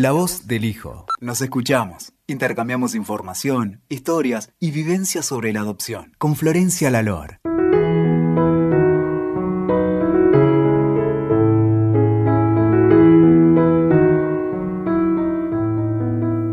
[0.00, 1.06] La voz del hijo.
[1.20, 2.12] Nos escuchamos.
[2.28, 6.12] Intercambiamos información, historias y vivencias sobre la adopción.
[6.18, 7.40] Con Florencia Lalor.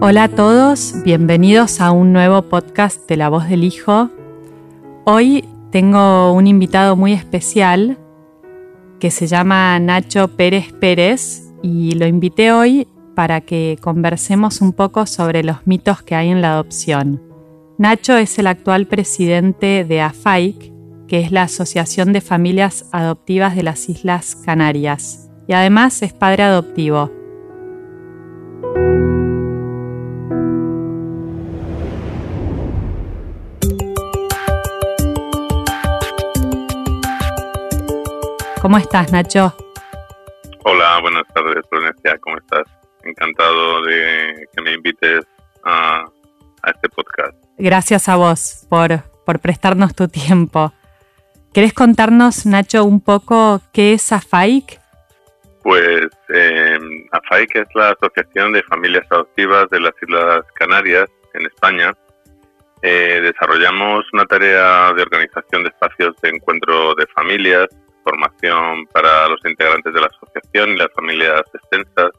[0.02, 4.10] Hola a todos, bienvenidos a un nuevo podcast de La voz del hijo.
[5.04, 8.00] Hoy tengo un invitado muy especial
[9.00, 15.06] que se llama Nacho Pérez Pérez y lo invité hoy para que conversemos un poco
[15.06, 17.22] sobre los mitos que hay en la adopción.
[17.78, 20.72] Nacho es el actual presidente de AFAIC,
[21.08, 26.44] que es la Asociación de Familias Adoptivas de las Islas Canarias, y además es padre
[26.44, 27.12] adoptivo.
[38.62, 39.54] ¿Cómo estás, Nacho?
[40.64, 42.85] Hola, buenas tardes, Florencia, ¿cómo estás?
[43.06, 45.26] Encantado de que me invites
[45.64, 46.06] a,
[46.68, 47.38] este podcast.
[47.58, 50.74] Gracias a vos por, por prestarnos tu tiempo.
[51.54, 54.80] ¿Querés contarnos, Nacho, un poco qué es AFAIC?
[55.64, 56.78] Pues eh,
[57.12, 61.94] AFAIC es la Asociación de Familias Adoptivas de las Islas Canarias, en España.
[62.82, 67.68] Eh, desarrollamos una tarea de organización de espacios de encuentro de familias,
[68.04, 72.12] formación para los integrantes de la asociación y las familias extensas.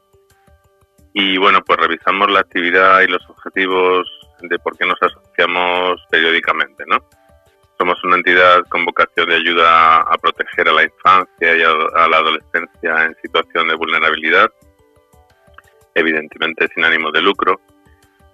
[1.19, 4.07] Y bueno, pues revisamos la actividad y los objetivos
[4.39, 6.99] de por qué nos asociamos periódicamente, ¿no?
[7.79, 12.17] Somos una entidad con vocación de ayuda a proteger a la infancia y a, la
[12.17, 14.47] adolescencia en situación de vulnerabilidad,
[15.95, 17.59] evidentemente sin ánimo de lucro.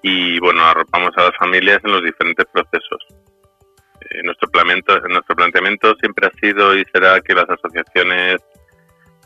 [0.01, 2.99] Y bueno, arropamos a las familias en los diferentes procesos,
[4.09, 8.41] eh, nuestro, planteamiento, nuestro planteamiento siempre ha sido y será que las asociaciones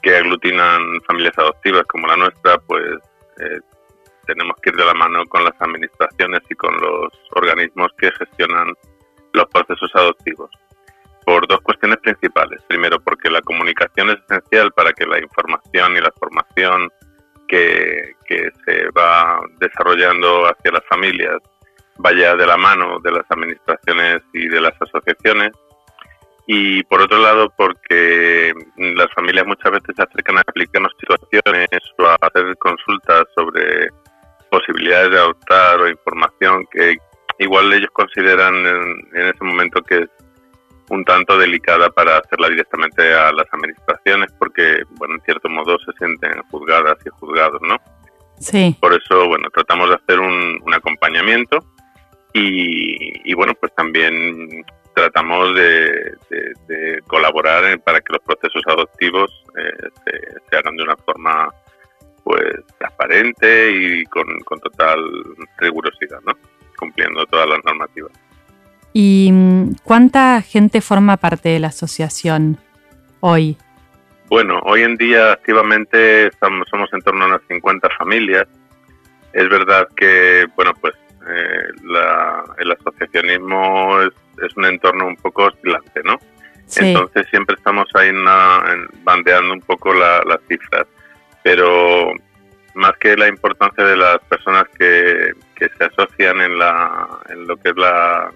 [0.04, 3.00] que aglutinan familias adoptivas como la nuestra, pues
[3.40, 3.60] eh,
[4.26, 8.74] tenemos que ir de la mano con las administraciones y con los organismos que gestionan
[9.34, 10.50] los procesos adoptivos.
[11.26, 12.62] Por dos cuestiones principales.
[12.68, 16.90] Primero, porque la comunicación es esencial para que la información y la formación
[17.48, 21.38] que, que se va desarrollando hacia las familias
[21.98, 25.52] vaya de la mano de las administraciones y de las asociaciones.
[26.50, 32.06] Y por otro lado, porque las familias muchas veces se acercan a explicarnos situaciones o
[32.06, 33.90] a hacer consultas sobre
[34.50, 36.96] posibilidades de adoptar o información que
[37.40, 40.10] igual ellos consideran en, ese momento que es
[40.90, 45.92] un tanto delicada para hacerla directamente a las administraciones porque, bueno, en cierto modo se
[46.00, 47.76] sienten juzgadas y juzgados, ¿no?
[48.40, 48.74] Sí.
[48.80, 51.60] Por eso, bueno, tratamos de hacer un, un acompañamiento
[52.40, 54.64] y, bueno, pues también
[54.98, 56.18] tratamos de,
[57.06, 59.90] colaborar para que los procesos adoptivos eh,
[60.50, 61.54] se, hagan de una forma
[62.24, 64.26] pues transparente y con,
[64.62, 65.00] total
[65.60, 66.34] rigurosidad, ¿no?
[66.78, 68.12] cumpliendo todas las normativas.
[68.92, 72.58] ¿Y mm, cuánta gente forma parte de la asociación
[73.20, 73.56] hoy?
[74.30, 78.48] Bueno, hoy en día activamente estamos, somos en torno a unas 50 familias.
[79.32, 80.96] Es verdad que, bueno, pues
[81.30, 81.68] eh,
[82.58, 86.20] el asociacionismo es, un entorno un poco oscilante, ¿no?
[86.76, 88.12] Entonces siempre estamos ahí
[89.04, 90.86] bandeando un poco las cifras,
[91.44, 92.12] pero
[92.76, 97.70] más que la importancia de las personas que, se asocian en, la, en lo que
[97.70, 98.32] es la,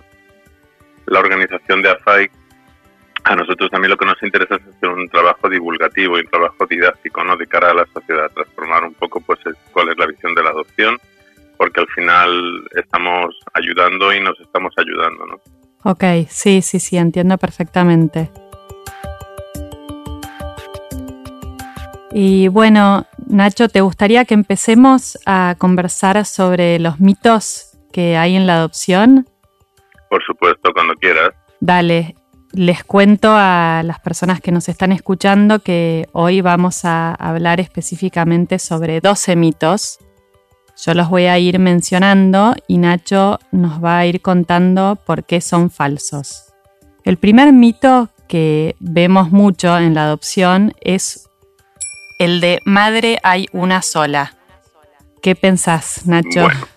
[1.06, 2.32] la organización de AFAIC,
[3.24, 6.66] a nosotros también lo que nos interesa es hacer un trabajo divulgativo y un trabajo
[6.66, 7.38] didáctico, ¿no?
[7.38, 9.40] De cara a la sociedad, transformar un poco, pues,
[9.72, 10.98] cuál es la visión de la adopción
[11.62, 15.40] porque al final estamos ayudando y nos estamos ayudando, ¿no?
[15.84, 18.32] Ok, sí, sí, sí, entiendo perfectamente.
[22.12, 28.48] Y bueno, Nacho, ¿te gustaría que empecemos a conversar sobre los mitos que hay en
[28.48, 29.28] la adopción?
[30.10, 31.30] Por supuesto, cuando quieras.
[31.60, 32.16] Dale,
[32.54, 38.58] les cuento a las personas que nos están escuchando que hoy vamos a hablar específicamente
[38.58, 40.00] sobre 12 mitos
[40.84, 45.40] yo los voy a ir mencionando y Nacho nos va a ir contando por qué
[45.40, 46.54] son falsos.
[47.04, 51.30] El primer mito que vemos mucho en la adopción es
[52.18, 54.34] el de madre hay una sola.
[55.22, 56.44] ¿Qué pensás, Nacho?
[56.46, 56.68] Bueno,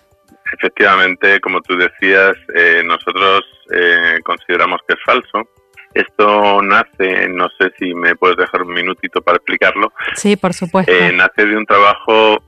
[0.53, 3.43] efectivamente, como tú decías, eh, nosotros
[3.73, 5.49] eh, consideramos que es falso.
[5.95, 9.93] Esto nace, no sé si me puedes dejar un minutito para explicarlo.
[10.13, 10.91] Sí, por supuesto.
[10.91, 12.43] Eh, nace de un trabajo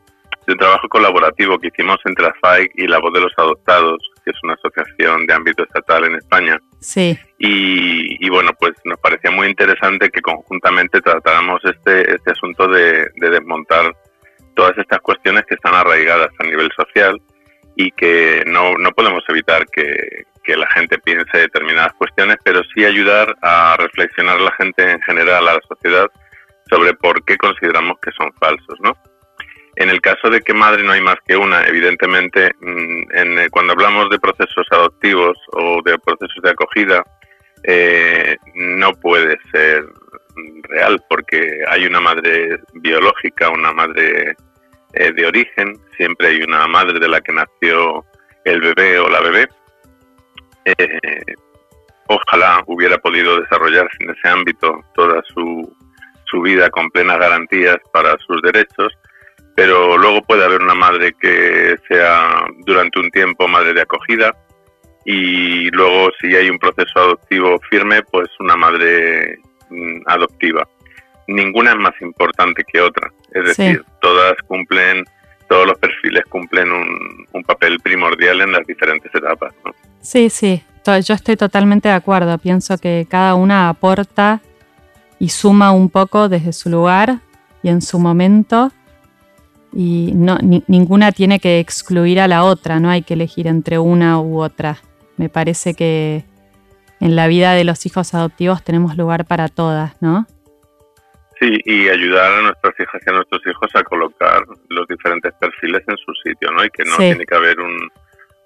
[0.47, 4.31] de un trabajo colaborativo que hicimos entre AFAIC y La Voz de los Adoptados, que
[4.31, 6.57] es una asociación de ámbito estatal en España.
[6.79, 7.19] Sí.
[7.37, 13.93] Y, bueno, pues nos parecía muy interesante que conjuntamente tratáramos este, este asunto de, desmontar
[14.55, 17.21] todas estas cuestiones que están arraigadas a nivel social
[17.75, 22.85] y que no, no podemos evitar que, que la gente piense determinadas cuestiones, pero sí
[22.85, 26.07] ayudar a reflexionar la gente en general, a la sociedad,
[26.69, 28.93] sobre por qué consideramos que son falsos, ¿no?
[29.77, 33.49] En el caso de que madre no hay más que una, evidentemente, mm, en, eh,
[33.51, 37.03] cuando hablamos de procesos adoptivos o de procesos de acogida,
[37.63, 39.85] eh, no puede ser
[40.63, 44.35] real porque hay una madre biológica, una madre
[44.93, 48.03] eh, de origen, siempre hay una madre de la que nació
[48.45, 49.47] el bebé o la bebé.
[52.07, 55.71] ojalá hubiera podido desarrollarse en ese ámbito toda su,
[56.25, 58.91] su vida con plenas garantías para sus derechos,
[59.57, 64.31] pero luego puede haber una madre que sea durante un tiempo madre de acogida
[65.03, 69.39] y luego si hay un proceso adoptivo firme, pues una madre
[69.71, 70.67] mm, adoptiva.
[71.27, 75.03] Ninguna es más importante que otra, es decir, todas cumplen,
[75.49, 79.55] todos los perfiles cumplen un, un papel primordial en las diferentes etapas.
[79.65, 79.73] ¿no?
[80.01, 84.39] Sí, sí, yo estoy totalmente de acuerdo, pienso que cada una aporta
[85.17, 87.21] y suma un poco desde su lugar
[87.63, 88.71] y en su momento
[89.73, 90.37] y no,
[90.67, 94.77] ninguna tiene que excluir a la otra, no hay que elegir entre una u otra.
[95.17, 96.23] Me parece que
[96.99, 100.25] en la vida de los hijos adoptivos tenemos lugar para todas, ¿no?
[101.39, 105.83] Sí, y ayudar a nuestras hijas y a nuestros hijos a colocar los diferentes perfiles
[105.87, 106.65] en su sitio, ¿no?
[106.65, 107.89] Y que no tiene que haber un,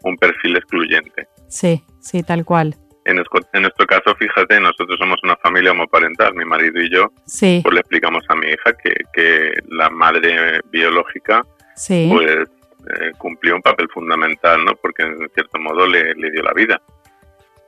[0.03, 1.27] un perfil excluyente.
[1.47, 2.75] Sí, sí, tal cual.
[3.03, 7.11] En, nuestro caso, fíjate, nosotros somos una familia homoparental, mi marido y yo.
[7.25, 7.61] Sí.
[7.63, 11.43] Pues le explicamos a mi hija que, que la madre biológica
[11.87, 12.47] pues
[12.89, 14.75] eh, cumplió un papel fundamental, ¿no?
[14.75, 16.81] Porque en cierto modo le, le, dio la vida.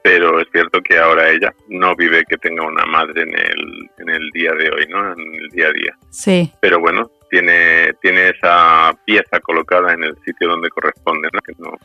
[0.04, 4.10] Pero es cierto que ahora ella no vive que tenga una madre en el, en
[4.10, 5.14] el día de hoy, ¿no?
[5.14, 5.98] En el día a día.
[6.10, 6.52] Sí.
[6.60, 11.40] Pero bueno, tiene, tiene esa pieza colocada en el sitio donde corresponde, ¿no?
[11.40, 11.78] Que no,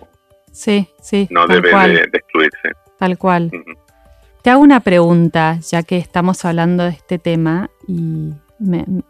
[0.53, 2.73] sí, sí, no debe de, de excluirse.
[2.99, 3.51] Tal cual.
[4.43, 8.33] Te hago una pregunta, ya que estamos hablando de este tema y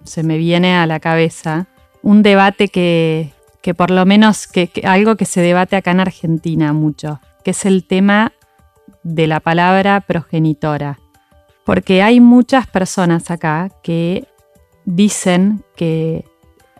[0.05, 1.67] se me viene a la cabeza
[2.02, 3.32] un debate que,
[3.62, 7.64] que por lo menos que, algo que se debate acá en Argentina mucho, que es
[7.67, 8.32] el tema
[9.02, 10.99] de la palabra progenitora.
[11.64, 14.26] Porque hay muchas personas acá que
[14.85, 16.25] dicen que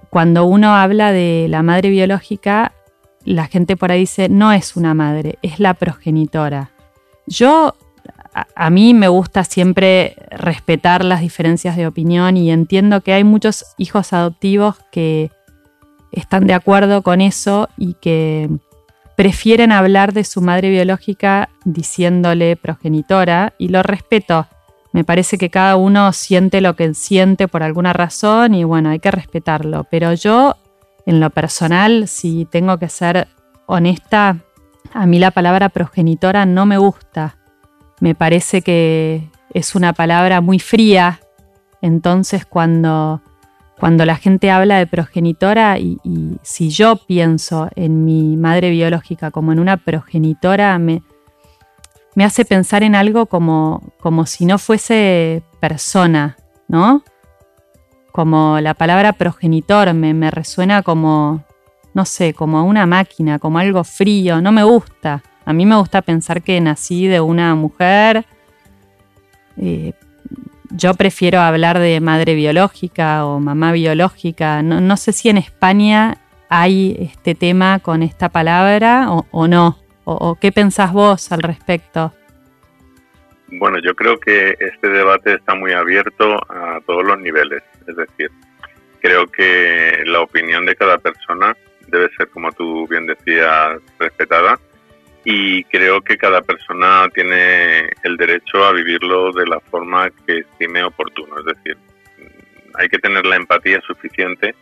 [0.09, 2.73] cuando uno habla de la madre biológica,
[3.25, 6.71] la gente por ahí dice, no es una madre, es la progenitora.
[7.29, 7.75] Yo,
[8.55, 13.67] a, mí me gusta siempre respetar las diferencias de opinión y entiendo que hay muchos
[13.77, 15.31] hijos adoptivos que
[16.11, 18.49] están de acuerdo con eso y que
[19.15, 24.47] prefieren hablar de su madre biológica diciéndole progenitora y lo respeto.
[24.93, 29.01] Me parece que cada uno siente lo que siente por alguna razón y bueno, hay
[29.01, 29.87] que respetarlo.
[29.91, 30.57] Pero yo,
[31.05, 33.29] en lo personal, si tengo que ser
[33.67, 34.39] honesta,
[34.93, 37.37] a mí la palabra progenitora no me gusta.
[38.01, 41.21] Me parece que es una palabra muy fría.
[41.81, 43.23] Entonces cuando,
[43.79, 45.99] cuando la gente habla de progenitora y,
[46.43, 51.03] si yo pienso en mi madre biológica como en una progenitora, me,
[52.15, 56.37] me hace pensar en algo como, como si no fuese persona,
[56.67, 57.03] ¿no?
[58.13, 61.45] Como la palabra progenitor me, me resuena como,
[61.99, 65.21] no sé, como una máquina, como algo frío, no me gusta.
[65.45, 68.25] A mí me gusta pensar que nací de una mujer.
[69.61, 69.95] Eh,
[70.71, 74.63] yo prefiero hablar de madre biológica o mamá biológica.
[74.63, 79.77] No, sé si en España hay este tema con esta palabra o, no.
[80.05, 82.13] O, qué pensás vos al respecto?
[83.49, 87.65] Bueno, yo creo que este debate está muy abierto a todos los niveles.
[87.89, 88.31] Es decir,
[89.01, 91.57] creo que la opinión de cada persona
[91.91, 94.59] debe ser, como tú bien decías, respetada
[95.25, 100.83] y creo que cada persona tiene el derecho a vivirlo de la forma que estime
[100.85, 101.37] oportuno.
[101.39, 101.77] Es decir,
[102.75, 104.55] hay que tener la empatía suficiente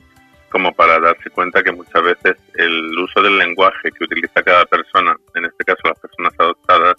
[0.49, 5.14] como para darse cuenta que muchas veces el uso del lenguaje que utiliza cada persona,
[5.35, 6.97] en este caso las personas adoptadas,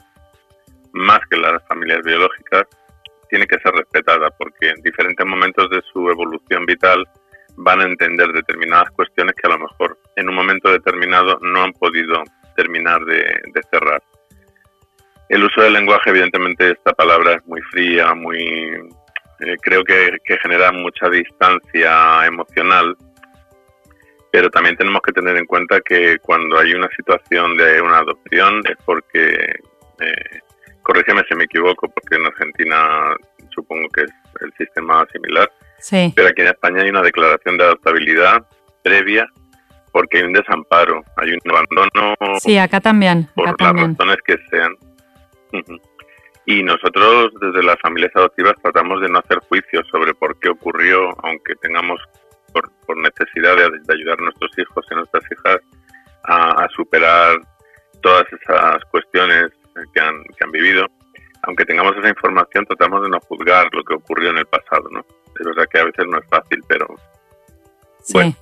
[0.94, 2.68] más que las familias biológicas,
[3.30, 7.04] tiene que ser respetada porque en diferentes momentos de su evolución vital
[7.58, 11.74] van a entender determinadas cuestiones que a lo mejor en un momento determinado no han
[11.74, 12.24] podido
[12.56, 14.02] terminar de, cerrar.
[15.30, 18.38] El uso del lenguaje, evidentemente, esta palabra es muy fría, muy
[19.40, 22.96] eh, creo que, genera mucha distancia emocional,
[24.32, 28.62] pero también tenemos que tener en cuenta que cuando hay una situación de una adopción
[28.70, 29.60] es porque,
[30.00, 30.40] eh,
[30.84, 33.16] corrígeme si me equivoco, porque en Argentina
[33.54, 34.12] supongo que es
[34.42, 36.14] el sistema similar, Sí.
[36.16, 38.48] Pero aquí en España hay una declaración de adaptabilidad,
[38.84, 39.28] previa
[39.98, 42.16] porque hay un desamparo, hay un abandono.
[42.40, 43.28] Sí, acá también.
[43.34, 44.76] Por las razones que sean.
[46.50, 51.10] Y nosotros desde las familias adoptivas tratamos de no hacer juicios sobre por qué ocurrió,
[51.22, 52.00] aunque tengamos
[52.54, 55.58] por, necesidad de, ayudar a nuestros hijos y a nuestras hijas
[56.24, 57.42] a, superar
[58.02, 59.48] todas esas cuestiones
[59.94, 60.88] que han, que han vivido.
[61.44, 65.06] Aunque tengamos esa información, tratamos de no juzgar lo que ocurrió en el pasado, ¿no?
[65.40, 66.88] Es verdad que a veces no es fácil, pero
[68.14, 68.36] bueno,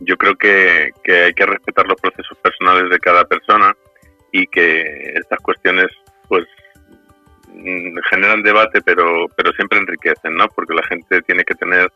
[0.00, 3.74] yo creo que, que hay que respetar los procesos personales de cada persona
[4.32, 5.86] y que estas cuestiones,
[6.28, 6.44] pues,
[7.48, 10.46] mm, generan debate, pero, pero siempre enriquecen, ¿no?
[10.48, 11.90] Porque la gente tiene que tener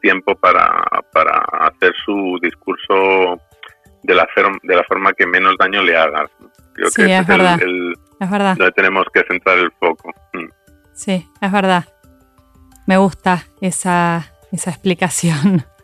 [0.00, 3.40] tiempo para, para hacer su discurso
[4.02, 4.26] de la,
[4.62, 6.28] de la forma que menos daño le haga.
[6.72, 7.60] Creo sí, que es, verdad.
[8.20, 8.56] es verdad.
[8.56, 10.10] Donde tenemos que centrar el foco.
[10.32, 10.48] Mm.
[10.92, 11.84] Sí, es verdad.
[12.86, 15.64] Me gusta esa, esa explicación.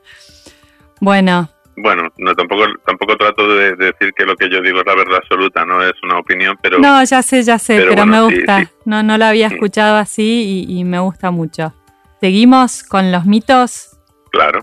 [1.01, 1.49] Bueno.
[1.77, 5.19] Bueno, no, tampoco, tampoco trato de, decir que lo que yo digo es la verdad
[5.23, 6.81] absoluta, no es una opinión, pero...
[6.81, 8.69] No, ya sé, ya sé, pero, me gusta.
[8.85, 9.53] No, no lo había mm.
[9.53, 11.73] escuchado así y, me gusta mucho.
[12.21, 13.97] ¿Seguimos con los mitos?
[14.33, 14.61] Claro.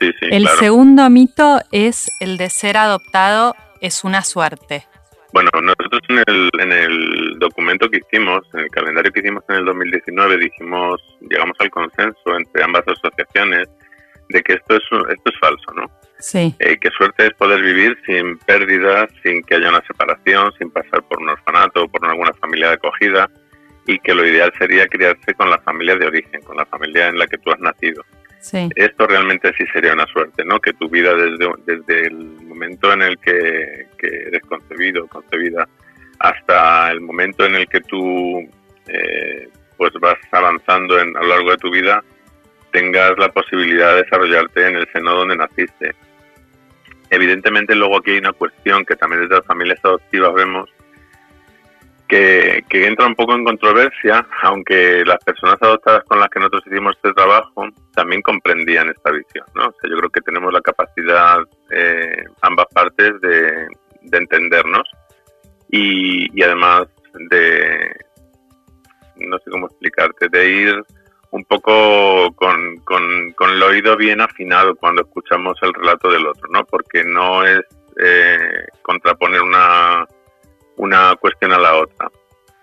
[0.00, 4.86] Sí, sí, el segundo mito es el de ser adoptado es una suerte.
[5.32, 9.56] Bueno, nosotros en el, en el documento que hicimos, en el calendario que hicimos en
[9.56, 13.68] el 2019, dijimos, llegamos al consenso entre ambas asociaciones
[14.28, 15.90] de que esto es, esto es falso, ¿no?
[16.18, 16.54] Sí.
[16.58, 21.02] Eh, que suerte es poder vivir sin pérdidas, sin que haya una separación, sin pasar
[21.04, 23.30] por un orfanato o por alguna familia de acogida
[23.86, 27.18] y que lo ideal sería criarse con la familia de origen, con la familia en
[27.18, 28.04] la que tú has nacido.
[28.74, 30.60] Esto realmente sí sería una suerte, ¿no?
[30.60, 35.68] Que tu vida desde, desde el momento en el que, que eres concebido, concebida,
[36.18, 38.48] hasta el momento en el que tú
[38.86, 42.02] eh, pues vas avanzando en, a lo largo de tu vida,
[42.72, 45.94] tengas la posibilidad de desarrollarte en el seno donde naciste.
[47.10, 50.70] Evidentemente luego aquí hay una cuestión que también desde las familias adoptivas vemos
[52.10, 56.96] que, entra un poco en controversia, aunque las personas adoptadas con las que nosotros hicimos
[56.96, 59.46] este trabajo también comprendían esta visión.
[59.54, 59.68] ¿no?
[59.68, 61.38] O sea, yo creo que tenemos la capacidad,
[61.70, 63.68] eh, ambas partes, de,
[64.12, 64.88] entendernos
[65.70, 66.88] y, y además
[67.30, 67.94] de,
[69.16, 70.84] no sé cómo explicarte, de ir
[71.32, 76.64] un poco con, con, el oído bien afinado cuando escuchamos el relato del otro, ¿no?
[76.64, 77.60] Porque no es
[78.02, 80.06] eh, contraponer una,
[80.80, 82.10] una cuestión a la otra.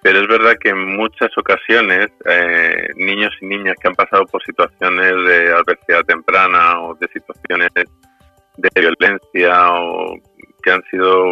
[0.02, 4.44] Pero es verdad que en muchas ocasiones eh, niños y niñas que han pasado por
[4.44, 10.16] situaciones de adversidad temprana o de situaciones de violencia o
[10.64, 11.32] que han sido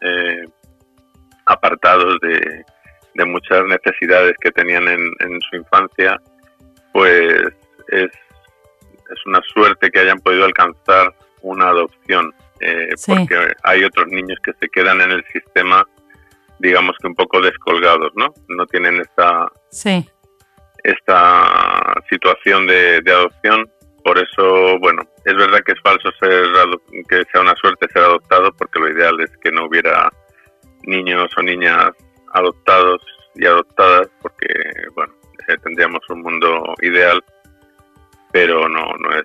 [0.00, 0.44] eh,
[1.46, 2.64] apartados de,
[3.14, 6.18] de, muchas necesidades que tenían en, en su infancia,
[6.92, 7.42] pues
[7.88, 8.10] es,
[9.10, 14.52] es una suerte que hayan podido alcanzar una adopción, eh, porque hay otros niños que
[14.60, 15.86] se quedan en el sistema,
[16.58, 18.32] digamos que un poco descolgados, ¿no?
[18.48, 20.06] No tienen esta, sí.
[20.84, 23.70] esta situación de, de adopción.
[24.04, 26.46] Por eso, bueno, es verdad que es falso ser
[27.08, 30.10] que sea una suerte ser adoptado, porque lo ideal es que no hubiera
[30.84, 31.90] niños o niñas
[32.32, 33.02] adoptados
[33.34, 34.48] y adoptadas, porque,
[34.94, 35.12] bueno,
[35.58, 37.22] tendríamos un mundo ideal,
[38.32, 39.24] pero no, no, es,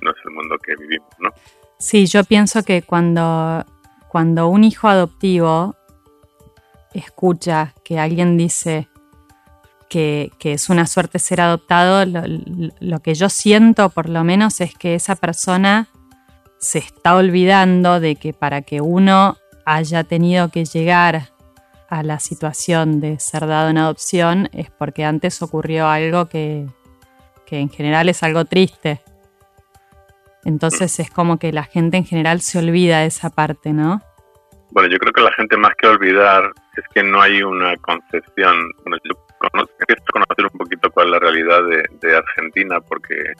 [0.00, 1.30] no es el mundo que vivimos, ¿no?
[1.78, 3.64] Sí, yo pienso que cuando,
[4.08, 5.76] cuando un hijo adoptivo
[6.94, 8.88] escucha que alguien dice
[9.88, 12.04] que, es una suerte ser adoptado,
[12.80, 15.88] lo, que yo siento por lo menos es que esa persona
[16.58, 21.30] se está olvidando de que para que uno haya tenido que llegar
[21.88, 26.66] a la situación de ser dado en adopción es porque antes ocurrió algo que,
[27.50, 29.00] en general es algo triste.
[30.46, 34.00] Entonces es como que la gente en general se olvida de esa parte, ¿no?
[34.70, 38.70] Bueno, yo creo que la gente más que olvidar es que no hay una concepción.
[38.84, 39.74] Bueno, yo conozco,
[40.12, 41.60] conocer un poquito cuál es la realidad
[42.00, 43.32] de, Argentina, porque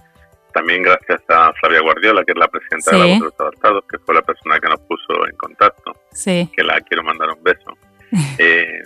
[0.53, 4.13] también gracias a Flavia Guardiola, que es la presidenta de la los Adaptados, que fue
[4.13, 6.51] la persona que nos puso en contacto, sí.
[6.57, 7.73] que la quiero mandar un beso.
[8.39, 8.83] Eh,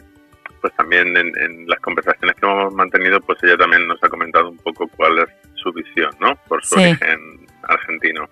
[0.61, 4.59] pues también en, las conversaciones que hemos mantenido, pues ella también nos ha comentado un
[4.59, 6.37] poco cuál es su visión, ¿no?
[6.49, 8.29] Por su origen argentino.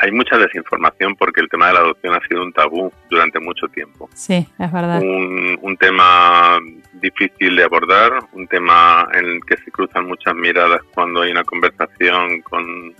[0.00, 3.66] Hay mucha desinformación porque el tema de la adopción ha sido un tabú durante mucho
[3.66, 4.08] tiempo.
[4.14, 5.02] Sí, es verdad.
[5.02, 6.58] Un, un tema
[6.94, 11.42] difícil de abordar, un tema en el que se cruzan muchas miradas cuando hay una
[11.42, 12.94] conversación con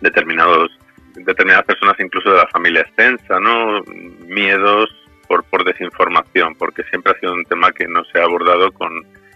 [0.00, 0.70] determinados
[1.14, 3.82] determinadas personas incluso de la familia extensa, ¿no?
[4.26, 4.90] Miedos,
[5.30, 8.90] por, por desinformación, porque siempre ha sido un tema que no se ha abordado con,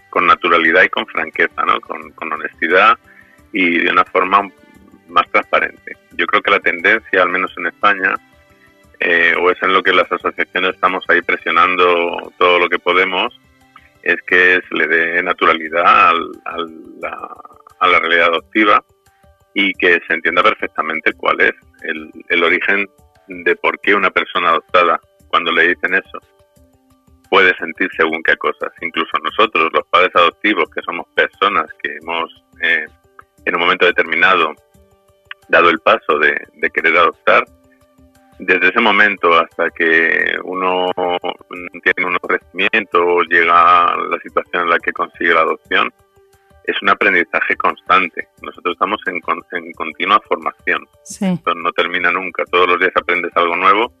[0.09, 1.79] con naturalidad y con franqueza, ¿no?
[1.79, 2.99] con, honestidad
[3.53, 4.41] y de una forma
[5.07, 5.95] más transparente.
[6.17, 8.13] Yo creo que la tendencia, al menos en España,
[8.99, 13.33] eh, o es en lo que las asociaciones estamos ahí presionando todo lo que podemos,
[14.03, 16.13] es que se le dé naturalidad a,
[17.87, 18.83] la, realidad adoptiva
[19.53, 22.85] y que se entienda perfectamente cuál es el, el origen
[23.29, 24.99] de por qué una persona adoptada,
[25.35, 26.17] cuando le dicen eso,
[27.29, 28.71] puede sentir según qué cosas.
[28.79, 32.85] Incluso nosotros, los padres adoptivos, que somos personas que hemos eh,
[33.43, 34.53] en un momento determinado
[35.49, 37.43] dado el paso de, querer adoptar,
[38.39, 40.89] desde ese momento hasta que uno
[41.83, 45.93] tiene un crecimiento o llega a la situación en la que consigue la adopción,
[46.63, 48.29] es un aprendizaje constante.
[48.41, 49.19] Nosotros estamos en,
[49.51, 50.87] en continua formación.
[51.57, 52.45] no termina nunca.
[52.45, 53.93] Todos los días aprendes algo nuevo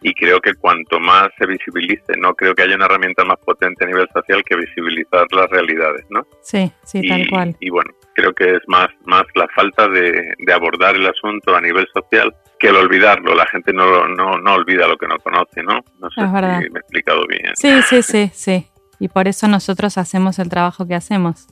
[0.00, 3.84] y creo que cuanto más se visibilice, no creo que haya una herramienta más potente
[3.84, 6.26] a nivel social que visibilizar las realidades, ¿no?
[6.40, 7.56] Sí, sí, tal cual.
[7.60, 11.86] Y bueno, creo que es más, más la falta de, abordar el asunto a nivel
[11.92, 13.34] social que el olvidarlo.
[13.34, 15.84] La gente no, no, no olvida lo que no conoce, ¿no?
[16.00, 17.52] No sé si me he explicado bien.
[17.54, 18.66] Sí, sí, sí, sí.
[19.00, 21.46] Y por eso nosotros hacemos el trabajo que hacemos.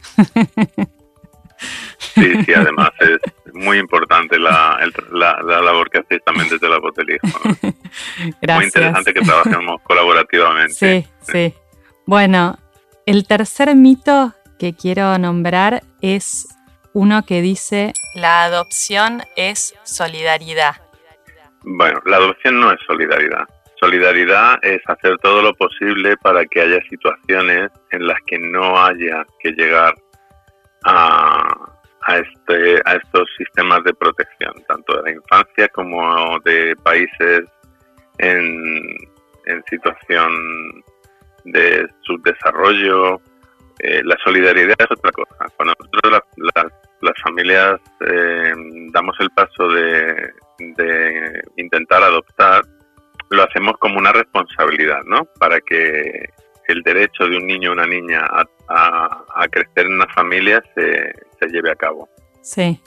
[1.98, 3.18] Sí, sí, además es
[3.52, 4.78] muy importante la,
[5.12, 6.94] la, labor que hacéis también desde la voz
[8.56, 10.74] Muy interesante que trabajemos colaborativamente.
[10.74, 11.54] Sí, sí,
[12.06, 12.58] Bueno,
[13.06, 16.48] el tercer mito que quiero nombrar es
[16.92, 20.76] uno que dice la adopción es solidaridad.
[21.62, 23.44] Bueno, la adopción no es solidaridad.
[23.78, 29.26] Solidaridad es hacer todo lo posible para que haya situaciones en las que no haya
[29.40, 29.94] que llegar
[30.84, 31.75] a,
[32.14, 37.42] este, a estos sistemas de protección, tanto de la infancia como de países
[38.18, 38.96] en,
[39.46, 40.84] en situación
[41.44, 43.20] de subdesarrollo.
[43.80, 45.46] Eh, la solidaridad es otra cosa.
[45.56, 46.22] Cuando nosotros
[47.02, 48.54] las familias eh,
[48.92, 52.62] damos el paso de, de intentar adoptar,
[53.30, 55.24] lo hacemos como una responsabilidad, ¿no?
[55.38, 56.30] Para que
[56.68, 58.26] el derecho de un niño o una niña
[58.68, 62.08] a, crecer en una familia se, se lleve a cabo.
[62.42, 62.80] Sí.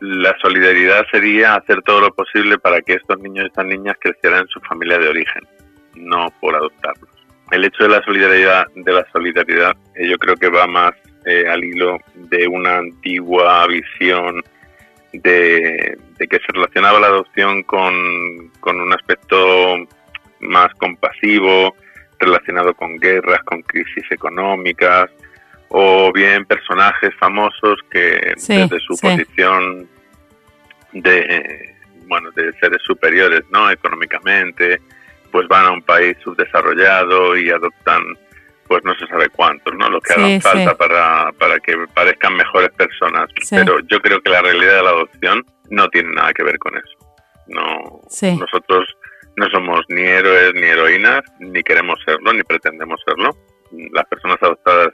[0.00, 4.40] La solidaridad sería hacer todo lo posible para que estos niños y estas niñas crecieran
[4.42, 5.42] en su familia de origen,
[5.94, 7.10] no por adoptarlos.
[7.50, 10.92] El hecho de la solidaridad, de la solidaridad, eh, yo creo que va más
[11.24, 14.42] eh, al hilo de una antigua visión
[15.12, 19.76] de, de, que se relacionaba la adopción con, con un aspecto
[20.40, 21.74] más compasivo,
[22.18, 25.10] relacionado con guerras, con crisis económicas,
[25.68, 29.88] o bien personajes famosos que desde su posición
[30.92, 31.74] de
[32.06, 34.80] bueno de seres superiores no económicamente
[35.30, 38.16] pues van a un país subdesarrollado y adoptan
[38.68, 42.70] pues no se sabe cuántos no lo que hagan falta para, para que parezcan mejores
[42.70, 43.28] personas.
[43.48, 46.76] Pero yo creo que la realidad de la adopción no tiene nada que ver con
[46.76, 46.96] eso.
[47.46, 48.00] No
[48.38, 48.96] nosotros
[49.36, 53.36] no somos ni héroes ni heroínas, ni queremos serlo, ni pretendemos serlo.
[53.92, 54.92] Las personas adoptadas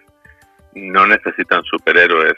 [0.74, 2.34] no necesitan superhéroes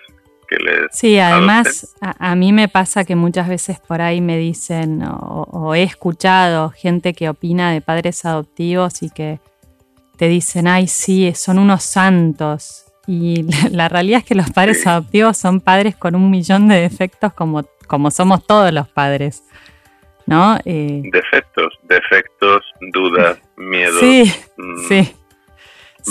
[0.48, 0.86] que les...
[0.92, 5.82] Sí, además a, mí me pasa que muchas veces por ahí me dicen o, he
[5.82, 9.40] escuchado gente que opina de padres adoptivos y que
[10.16, 12.84] te dicen, ay, sí, son unos santos.
[13.06, 17.32] Y la, realidad es que los padres adoptivos son padres con un millón de defectos
[17.32, 19.42] como, como somos todos los padres.
[20.26, 20.58] ¿no?
[20.64, 24.00] Eh, defectos, defectos, dudas, miedos.
[24.00, 25.16] Sí, mm, sí.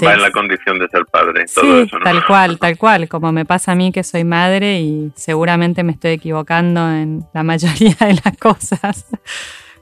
[0.03, 1.45] Va en la condición de ser padre.
[1.53, 5.11] Todo eso, tal cual, tal cual, como me pasa a mí que soy madre y
[5.15, 9.05] seguramente me estoy equivocando en la mayoría de las cosas.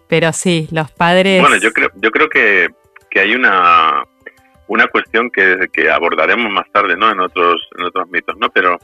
[0.07, 1.41] Pero sí, los padres...
[1.41, 2.67] Bueno, yo creo, yo creo que,
[3.09, 4.03] que hay una,
[4.67, 7.09] una cuestión que, que abordaremos más tarde, ¿no?
[7.11, 8.49] En otros, en otros mitos, ¿no?
[8.49, 8.77] Pero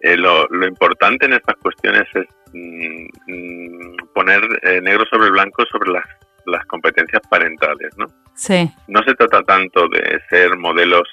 [0.00, 5.64] eh, lo, lo, importante en estas cuestiones es mm, mm, poner eh, negro sobre blanco
[5.66, 6.04] sobre las,
[6.46, 8.06] las competencias parentales, ¿no?
[8.34, 8.70] Sí.
[8.88, 11.08] No se trata tanto de ser modelos,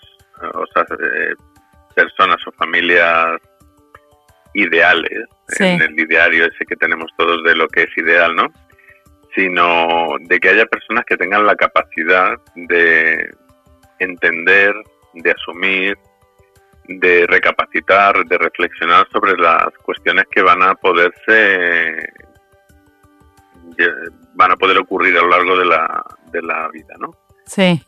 [0.53, 0.85] o sea,
[1.95, 3.41] personas o familias
[4.53, 5.25] ideales,
[5.59, 8.47] en el ideario ese que tenemos todos de lo que es ideal, ¿no?
[9.35, 13.29] Sino de que haya personas que tengan la capacidad de
[13.99, 14.73] entender,
[15.13, 15.97] de asumir,
[16.87, 22.09] de recapacitar, de reflexionar sobre las cuestiones que van a poderse
[24.33, 27.11] van a poder ocurrir a lo largo de la, de la vida, ¿no?
[27.45, 27.81] Sí.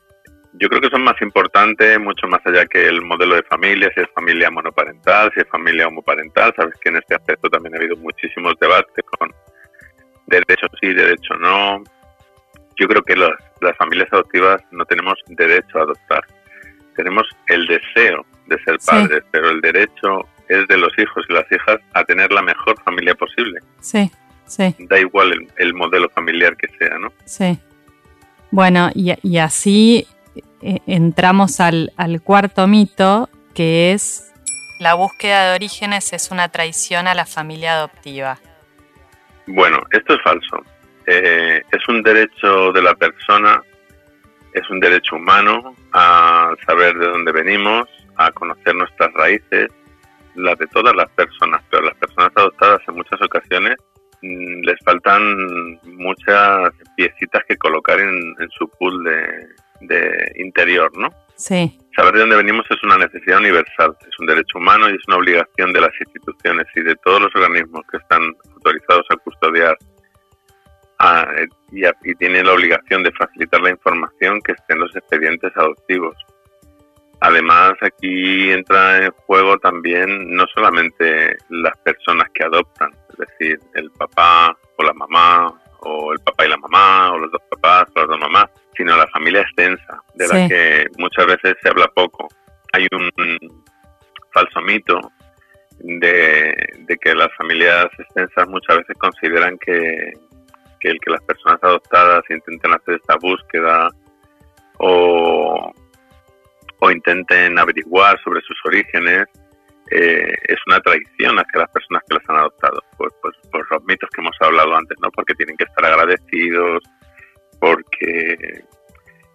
[0.53, 4.01] Yo creo que son más importantes, mucho más allá que el modelo de familia, si
[4.01, 6.53] es familia monoparental, si es familia homoparental.
[6.55, 9.31] Sabes que en este aspecto también ha habido muchísimos debates con
[10.25, 11.83] derecho sí, derecho no.
[12.77, 16.23] Yo creo que las familias adoptivas no tenemos derecho a adoptar.
[16.95, 21.49] Tenemos el deseo de ser padres, pero el derecho es de los hijos y las
[21.51, 23.59] hijas a tener la mejor familia posible.
[23.81, 24.09] Sí,
[24.45, 24.75] sí.
[24.79, 27.11] Da igual el, el modelo familiar que sea, ¿no?
[27.25, 27.59] Sí.
[28.51, 30.07] Bueno, y, así
[30.61, 34.29] eh, entramos al, al cuarto mito, que es
[34.79, 38.39] la búsqueda de orígenes es una traición a la familia adoptiva.
[39.45, 40.63] Bueno, esto es falso.
[41.05, 43.61] Eh, es un derecho de la persona,
[44.53, 49.69] es un derecho humano a saber de dónde venimos, a conocer nuestras raíces,
[50.35, 53.75] las de todas las personas, pero las personas adoptadas en muchas ocasiones
[54.21, 59.47] les faltan muchas piecitas que colocar en, en su pool de,
[59.81, 61.09] de interior, ¿no?
[61.35, 61.79] Sí.
[61.95, 65.17] Saber de dónde venimos es una necesidad universal, es un derecho humano y es una
[65.17, 68.21] obligación de las instituciones y de todos los organismos que están
[68.55, 69.77] autorizados a custodiar
[70.99, 71.27] a-
[71.71, 75.51] y, a- y tienen la obligación de facilitar la información que esté en los expedientes
[75.55, 76.15] adoptivos.
[77.21, 83.91] Además, aquí entra en juego también no solamente las personas que adoptan, es decir, el
[83.91, 87.99] papá o la mamá, o el papá y la mamá, o los dos papás o
[87.99, 92.29] las dos mamás, sino la familia extensa, de la que muchas veces se habla poco.
[92.71, 93.11] Hay un
[94.31, 94.99] falso mito
[95.79, 100.13] de, de que las familias extensas muchas veces consideran que,
[100.79, 103.89] que el que las personas adoptadas intenten hacer esta búsqueda
[104.77, 105.73] o,
[106.79, 109.25] o intenten averiguar sobre sus orígenes
[109.91, 113.83] eh, es una traición hacia las personas que las han adoptado, por, por- por los
[113.85, 115.09] mitos que hemos hablado antes, ¿no?
[115.11, 116.83] Porque tienen que estar agradecidos,
[117.59, 118.63] porque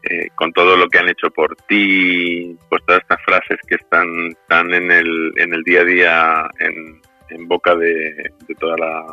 [0.05, 4.07] eh, con todo lo que han hecho por ti, pues todas estas frases que están,
[4.29, 7.01] están en, el, en el día a día en,
[7.49, 8.13] boca de,
[8.47, 9.05] de toda la,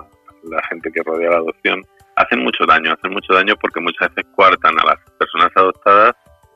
[0.43, 1.81] la gente que rodea la adopción,
[2.17, 6.13] hacen mucho daño, hacen mucho daño porque muchas veces coartan a las personas adoptadas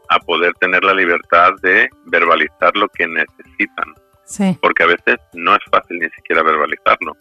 [0.09, 3.93] a poder tener la libertad de verbalizar lo que necesitan,
[4.25, 7.15] Sí, porque a veces no es fácil ni siquiera verbalizarlo.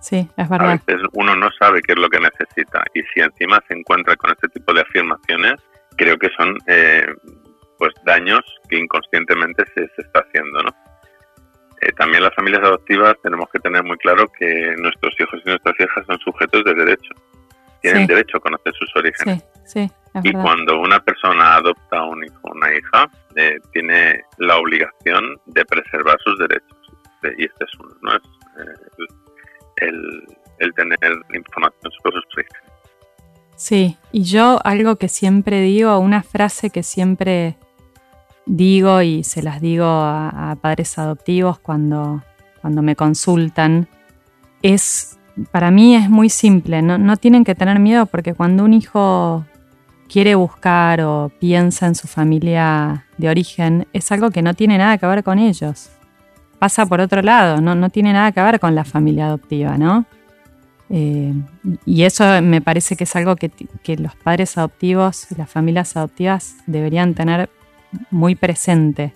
[0.00, 0.80] sí, es A verdad.
[0.86, 4.30] veces uno no sabe qué es lo que necesita y si encima se encuentra con
[4.30, 5.54] este tipo de afirmaciones,
[5.96, 7.06] creo que son eh,
[7.78, 10.70] pues daños que inconscientemente se, se está haciendo, ¿no?
[11.82, 15.74] Eh, también las familias adoptivas tenemos que tener muy claro que nuestros hijos y nuestras
[15.80, 17.10] hijas son sujetos de derecho.
[17.82, 18.14] Tienen Sí.
[18.14, 19.44] derecho a conocer sus orígenes.
[19.66, 20.42] Sí, sí, es Y verdad.
[20.42, 25.64] cuando una persona adopta a un hijo o una hija, eh, tiene la obligación de
[25.64, 26.78] preservar sus derechos.
[27.22, 28.12] De- y este es uno, ¿no?
[28.14, 28.22] Es
[28.58, 29.86] eh,
[30.58, 30.98] el, tener
[31.34, 32.62] información sobre sus orígenes.
[33.56, 37.56] Sí, y yo algo que siempre digo, una frase que siempre
[38.46, 42.22] digo y se las digo a, a padres adoptivos cuando,
[42.60, 43.88] cuando me consultan,
[44.62, 45.18] es,
[45.52, 49.44] para mí es muy simple, no, no tienen que tener miedo porque cuando un hijo
[50.12, 54.98] quiere buscar o piensa en su familia de origen, es algo que no tiene nada
[54.98, 55.90] que ver con ellos.
[56.58, 60.04] Pasa por otro lado, no, no tiene nada que ver con la familia adoptiva, ¿no?
[60.90, 61.32] Eh,
[61.86, 63.50] y eso me parece que es algo que,
[63.82, 67.48] que los padres adoptivos y las familias adoptivas deberían tener
[68.10, 69.14] muy presente.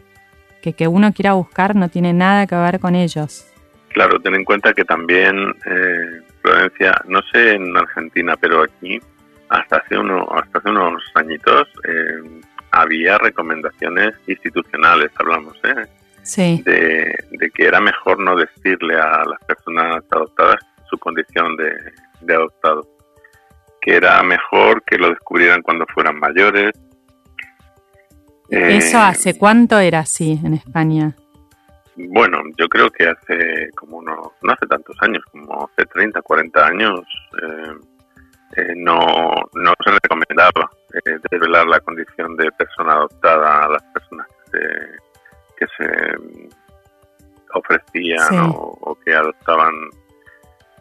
[0.63, 3.47] Que que uno quiera buscar no tiene nada que ver con ellos.
[3.91, 8.99] Claro, ten en cuenta que también, eh, Florencia, no sé en Argentina, pero aquí
[9.49, 15.87] hasta hace, uno, hasta hace unos añitos eh, había recomendaciones institucionales, hablamos, ¿eh?
[16.23, 20.57] Sí, de, de que era mejor no decirle a las personas adoptadas
[20.91, 21.73] su condición de,
[22.21, 22.89] de adoptado,
[23.81, 26.73] que era mejor que lo descubrieran cuando fueran mayores.
[28.51, 31.15] Eh, ¿eso hace cuánto era así en España?
[31.97, 36.67] Bueno, yo creo que hace como unos, no hace tantos años, como hace 30, 40
[36.67, 37.01] años,
[37.43, 37.73] eh,
[38.57, 44.27] eh, no, no se recomendaba eh, desvelar la condición de persona adoptada a las personas
[44.29, 44.67] que se,
[45.57, 46.49] que se mm,
[47.55, 48.37] ofrecían Sí.
[48.39, 49.73] o, o que adoptaban,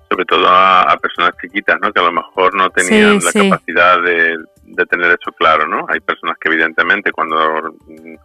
[0.10, 1.92] sobre todo a, a personas chiquitas, ¿no?
[1.92, 3.50] que a lo mejor no tenían Sí, la sí.
[3.50, 5.68] capacidad de, de tener eso claro.
[5.68, 5.86] ¿no?
[5.90, 8.16] Hay personas que evidentemente cuando mm,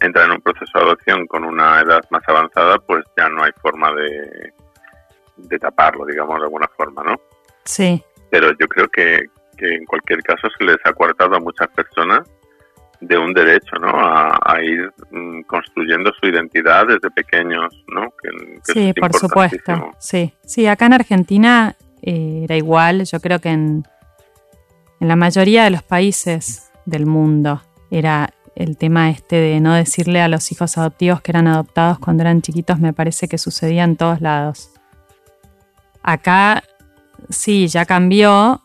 [0.00, 3.52] entran en un proceso de adopción con una edad más avanzada, pues ya no hay
[3.60, 4.52] forma de,
[5.36, 7.20] de taparlo, digamos, de alguna forma, ¿no?
[7.64, 11.68] Sí, Pero yo creo que, que en cualquier caso se les ha coartado a muchas
[11.68, 12.20] personas
[13.00, 13.88] de un derecho, ¿no?
[13.88, 18.10] A, a ir mm, construyendo su identidad desde pequeños, ¿no?
[18.22, 18.30] Que,
[18.66, 19.92] que sí, por supuesto.
[19.98, 23.04] Sí, sí, acá en Argentina eh, era igual.
[23.04, 23.84] Yo creo que en,
[25.00, 30.20] en la mayoría de los países del mundo era el tema este de no decirle
[30.20, 33.96] a los hijos adoptivos que eran adoptados cuando eran chiquitos, me parece que sucedía en
[33.96, 34.72] todos lados.
[36.02, 36.64] Acá
[37.28, 38.62] sí, ya cambió.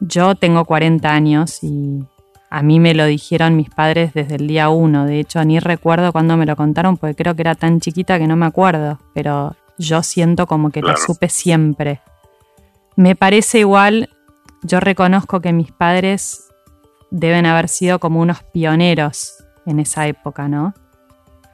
[0.00, 2.04] Yo tengo 40 años y
[2.50, 5.06] a mí me lo dijeron mis padres desde el día uno.
[5.06, 8.26] De hecho, ni recuerdo cuándo me lo contaron porque creo que era tan chiquita que
[8.26, 8.98] no me acuerdo.
[9.14, 12.00] Pero yo siento como que lo supe siempre.
[12.96, 14.08] Me parece igual,
[14.62, 16.48] yo reconozco que mis padres
[17.10, 20.74] deben haber sido como unos pioneros en esa época, ¿no?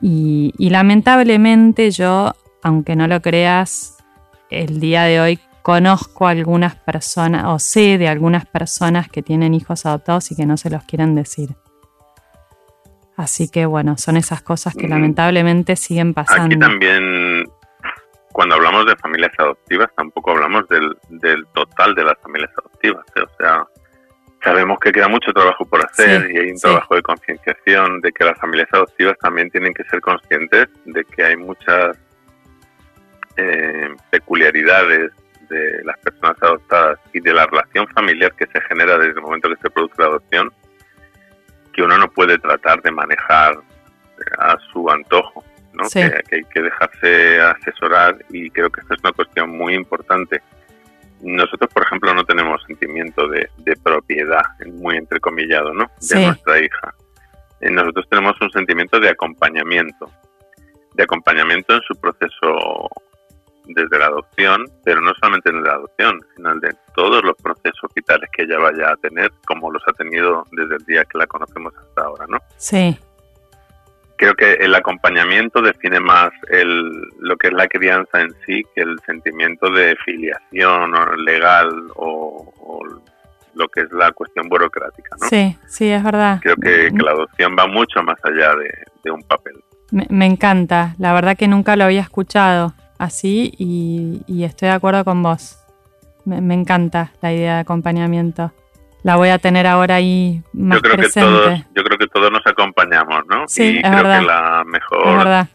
[0.00, 3.96] Y, y lamentablemente yo, aunque no lo creas,
[4.50, 9.86] el día de hoy conozco algunas personas o sé de algunas personas que tienen hijos
[9.86, 11.50] adoptados y que no se los quieren decir.
[13.16, 14.90] Así que bueno, son esas cosas que mm.
[14.90, 16.46] lamentablemente siguen pasando.
[16.46, 17.44] Aquí también,
[18.32, 23.04] cuando hablamos de familias adoptivas, tampoco hablamos del, del total de las familias adoptivas.
[23.14, 23.20] ¿eh?
[23.20, 23.66] O sea,
[24.42, 28.24] sabemos que queda mucho trabajo por hacer y hay un trabajo de concienciación de que
[28.24, 31.96] las familias adoptivas también tienen que ser conscientes de que hay muchas
[33.36, 35.12] eh, peculiaridades
[35.52, 39.48] de las personas adoptadas y de la relación familiar que se genera desde el momento
[39.48, 40.52] que se produce la adopción,
[41.72, 43.58] que uno no puede tratar de manejar
[44.38, 45.84] a su antojo, ¿no?
[45.92, 50.42] Que, hay que dejarse asesorar y creo que esta es una cuestión muy importante.
[51.20, 53.48] Nosotros, por ejemplo, no tenemos sentimiento de,
[53.82, 55.90] propiedad, muy entrecomillado, ¿no?
[56.00, 56.94] De nuestra hija.
[57.60, 60.10] Eh, nosotros tenemos un sentimiento de acompañamiento,
[60.94, 62.88] de acompañamiento en su proceso
[63.66, 68.28] desde la adopción, pero no solamente en la adopción, sino de todos los procesos vitales
[68.32, 71.72] que ella vaya a tener, como los ha tenido desde el día que la conocemos
[71.76, 72.38] hasta ahora, ¿no?
[72.56, 72.96] Sí.
[74.16, 78.82] Creo que el acompañamiento define más el, lo que es la crianza en sí que
[78.82, 80.92] el sentimiento de filiación
[81.24, 82.52] legal o,
[83.54, 85.26] lo que es la cuestión burocrática, ¿no?
[85.28, 86.38] Sí, sí, es verdad.
[86.40, 89.62] Creo que, la adopción va mucho más allá de, un papel.
[89.90, 95.04] Me, me encanta, la verdad que nunca lo había escuchado así y, estoy de acuerdo
[95.04, 95.58] con vos.
[96.24, 98.52] Me, encanta la idea de acompañamiento.
[99.02, 101.28] La voy a tener ahora ahí más yo creo presente.
[101.28, 103.48] Que todos, yo creo que todos nos acompañamos, ¿no?
[103.48, 105.48] Sí, y creo que la mejor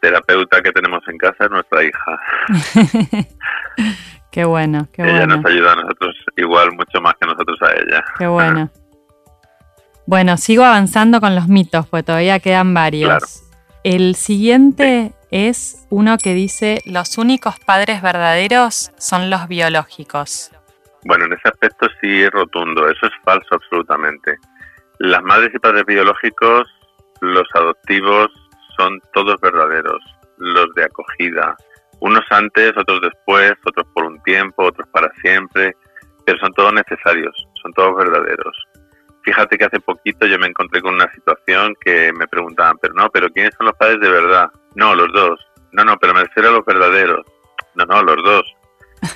[0.00, 2.20] terapeuta que tenemos en casa es nuestra hija.
[4.32, 5.34] qué bueno, qué ella bueno.
[5.34, 8.04] Ella nos ayuda a nosotros igual mucho más que nosotros a ella.
[8.18, 8.70] Qué bueno.
[10.06, 13.44] bueno, sigo avanzando con los mitos, pues todavía quedan varios.
[13.84, 20.50] El siguiente es uno que dice los únicos padres verdaderos son los biológicos.
[21.04, 24.38] Bueno, en ese aspecto sí es rotundo, eso es falso absolutamente.
[24.98, 26.66] Las madres y padres biológicos,
[27.20, 28.28] los adoptivos,
[28.78, 30.02] son todos verdaderos,
[30.38, 31.54] los de acogida,
[32.00, 35.76] unos antes, otros después, otros por un tiempo, otros para siempre,
[36.24, 38.56] pero son todos necesarios, son todos verdaderos.
[39.22, 43.10] Fíjate que hace poquito yo me encontré con una situación que me preguntaban, pero no,
[43.10, 44.48] pero ¿quiénes son los padres de verdad?
[44.76, 45.40] No, los dos.
[45.72, 47.26] No, no, pero me refiero a los verdaderos.
[47.74, 48.44] No, no, los dos.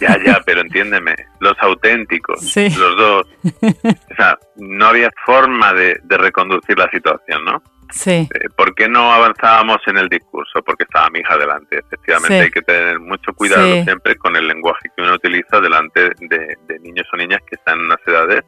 [0.01, 3.27] Ya, ya, pero entiéndeme, los auténticos, los dos.
[3.45, 7.63] O sea, no había forma de, reconducir la situación, ¿no?
[7.91, 8.29] Sí.
[8.33, 10.63] Eh, ¿Por qué no avanzábamos en el discurso?
[10.65, 11.79] Porque estaba mi hija delante.
[11.79, 16.57] Efectivamente, hay que tener mucho cuidado siempre con el lenguaje que uno utiliza delante de,
[16.69, 18.43] de, niños o niñas que están en unas edades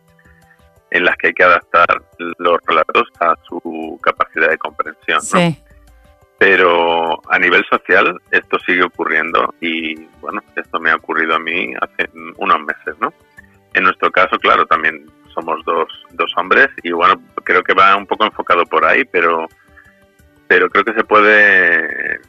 [0.93, 2.03] en las que hay que adaptar
[2.39, 5.19] los relatos a su capacidad de comprensión.
[5.33, 5.41] ¿no?
[5.41, 5.63] Sí
[6.43, 11.73] pero a nivel social esto sigue ocurriendo y bueno, esto me ha ocurrido a mí
[11.81, 13.15] hace unos meses, ¿no?
[13.75, 18.07] En nuestro caso, claro, también somos dos, dos hombres y bueno, creo que va un
[18.07, 19.47] poco enfocado por ahí, pero,
[20.49, 22.21] pero creo que se puede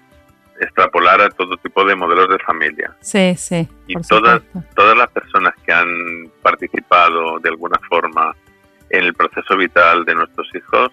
[0.60, 2.96] extrapolar a todo tipo de modelos de familia.
[3.00, 3.68] Sí, sí.
[3.88, 4.44] Y todas,
[4.76, 8.36] todas las personas que han participado de alguna forma
[8.92, 10.92] en el proceso vital de nuestros hijos,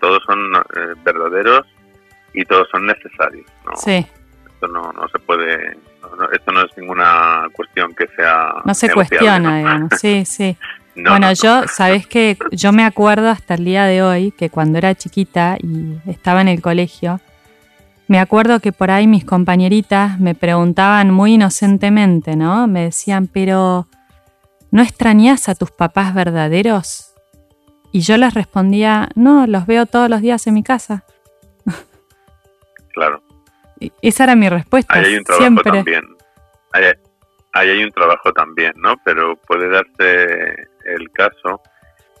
[0.00, 1.64] todos son eh, verdaderos
[2.36, 3.46] y todos son necesarios.
[3.64, 3.72] ¿no?
[3.76, 4.06] Sí.
[4.46, 5.76] Esto no, no se puede,
[6.32, 8.54] esto no es ninguna cuestión que sea...
[8.64, 10.56] No se cuestiona, digamos, sí, sí.
[10.94, 14.94] bueno, yo, sabes que yo me acuerdo hasta el día de hoy que cuando era
[14.94, 17.20] chiquita y estaba en el colegio,
[18.06, 22.66] me acuerdo que por ahí mis compañeritas me preguntaban muy inocentemente, ¿no?
[22.66, 23.88] Me decían, pero
[24.70, 27.14] ¿no extrañas a tus papás verdaderos?
[27.92, 31.04] Y yo les respondía, no, los veo todos los días en mi casa
[32.96, 33.22] claro.
[34.00, 34.94] Esa era mi respuesta.
[34.94, 36.04] Ahí hay un trabajo también.
[36.72, 38.94] Ahí, hay un trabajo también, ¿no?
[39.04, 41.60] Pero puede darse el caso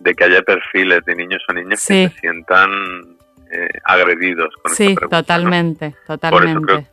[0.00, 2.70] de que haya perfiles de niños o niñas que se sientan
[3.50, 6.60] eh, agredidos con sí, totalmente, totalmente.
[6.60, 6.88] Por eso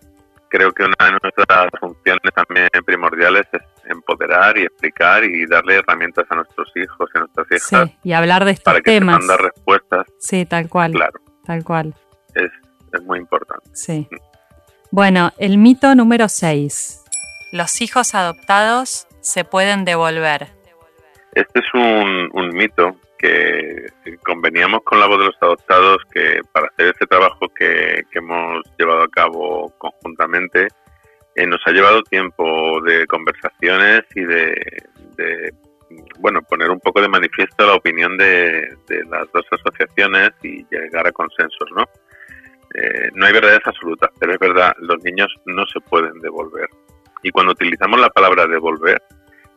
[0.50, 6.26] creo, que una de nuestras funciones también primordiales es empoderar y explicar y darle herramientas
[6.30, 7.89] a nuestros hijos y a nuestras hijas.
[7.89, 9.26] Sí, y hablar de estos para que temas.
[9.38, 10.06] respuestas.
[10.19, 10.93] Sí, tal cual.
[10.93, 11.19] Claro.
[11.46, 11.93] Tal cual.
[12.36, 12.52] Es
[12.98, 13.70] es muy importante.
[13.74, 14.08] Sí.
[14.92, 17.04] Bueno, el mito número 6.
[17.52, 20.50] Los hijos adoptados se pueden devolver.
[21.34, 23.88] Este es un, mito que
[24.24, 29.04] conveníamos con la voz de los adoptados que para hacer este trabajo que, hemos llevado
[29.04, 30.68] a cabo conjuntamente
[31.36, 35.54] eh, nos ha llevado tiempo de conversaciones y de,
[36.20, 38.78] bueno poner un poco de manifiesto la opinión de,
[39.10, 41.86] las dos asociaciones y llegar a consensos, ¿no?
[42.74, 46.68] Eh, no hay verdades absolutas, pero es verdad, los niños no se pueden devolver.
[47.22, 49.02] Y cuando utilizamos la palabra devolver,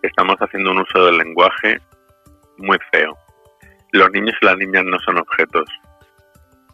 [0.03, 1.81] estamos haciendo un uso del lenguaje
[2.59, 3.17] muy feo.
[3.93, 5.69] Los niños y las niñas no son objetos,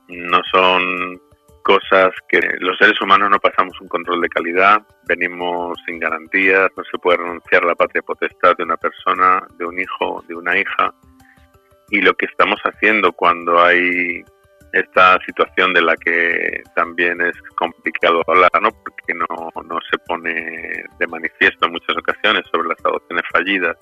[0.09, 1.21] no son
[1.63, 6.83] cosas que los seres humanos no pasamos un control de calidad, venimos sin garantías, no
[6.91, 10.59] se puede renunciar a la patria potestad de una persona, de un hijo, de una
[10.59, 10.93] hija.
[11.91, 14.25] Y lo que estamos haciendo cuando hay
[14.73, 18.71] esta situación de la que también es complicado hablar, ¿no?
[18.71, 19.27] porque no,
[19.63, 23.77] no se pone de manifiesto en muchas ocasiones sobre las adopciones fallidas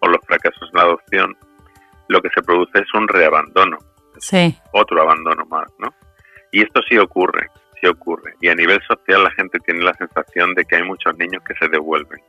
[0.00, 1.36] o los fracasos en la adopción,
[2.08, 3.78] lo que se produce es un reabandono,
[4.18, 4.56] sí.
[4.72, 5.92] otro abandono más, ¿no?
[6.52, 7.48] Y esto sí ocurre,
[7.80, 8.34] sí ocurre.
[8.40, 11.54] Y a nivel social la gente tiene la sensación de que hay muchos niños que
[11.54, 12.20] se devuelven.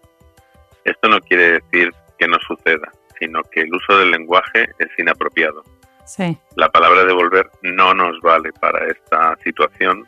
[0.84, 5.64] Esto no quiere decir que no suceda, sino que el uso del lenguaje es inapropiado.
[6.56, 10.08] La palabra devolver no nos vale para esta situación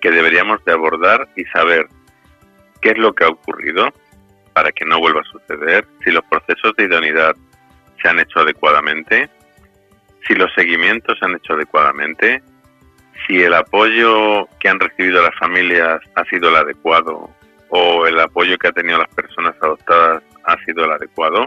[0.00, 1.86] que deberíamos de abordar y saber
[2.80, 3.92] qué es lo que ha ocurrido
[4.52, 7.34] para que no vuelva a suceder, si los procesos de idoneidad
[8.00, 9.30] se han hecho adecuadamente,
[10.26, 12.42] si los seguimientos se han hecho adecuadamente,
[13.26, 17.30] si el apoyo que han recibido las familias ha sido el adecuado
[17.70, 21.46] o el apoyo que ha tenido las personas adoptadas ha sido el adecuado.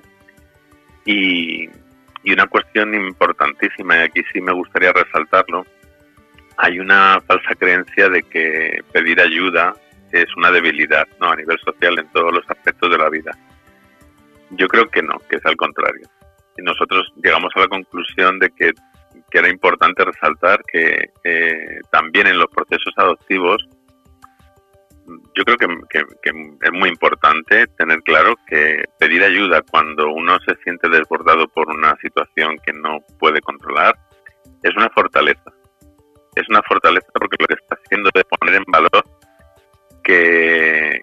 [1.05, 1.69] Y,
[2.25, 5.65] y una cuestión importantísima, y aquí sí me gustaría resaltarlo,
[6.57, 9.73] hay una falsa creencia de que pedir ayuda
[10.11, 11.31] es una debilidad ¿no?
[11.31, 13.31] a nivel social en todos los aspectos de la vida.
[14.51, 16.07] Yo creo que no, que es al contrario.
[16.57, 18.71] Y nosotros llegamos a la conclusión de que,
[19.31, 23.67] era importante resaltar que eh, también en los procesos adoptivos
[25.35, 25.99] yo creo que,
[26.61, 31.95] es muy importante tener claro que pedir ayuda cuando uno se siente desbordado por una
[32.01, 33.95] situación que no puede controlar
[34.63, 35.51] es una fortaleza.
[36.35, 39.03] Es una fortaleza porque lo que está haciendo es poner en valor
[40.03, 41.01] que,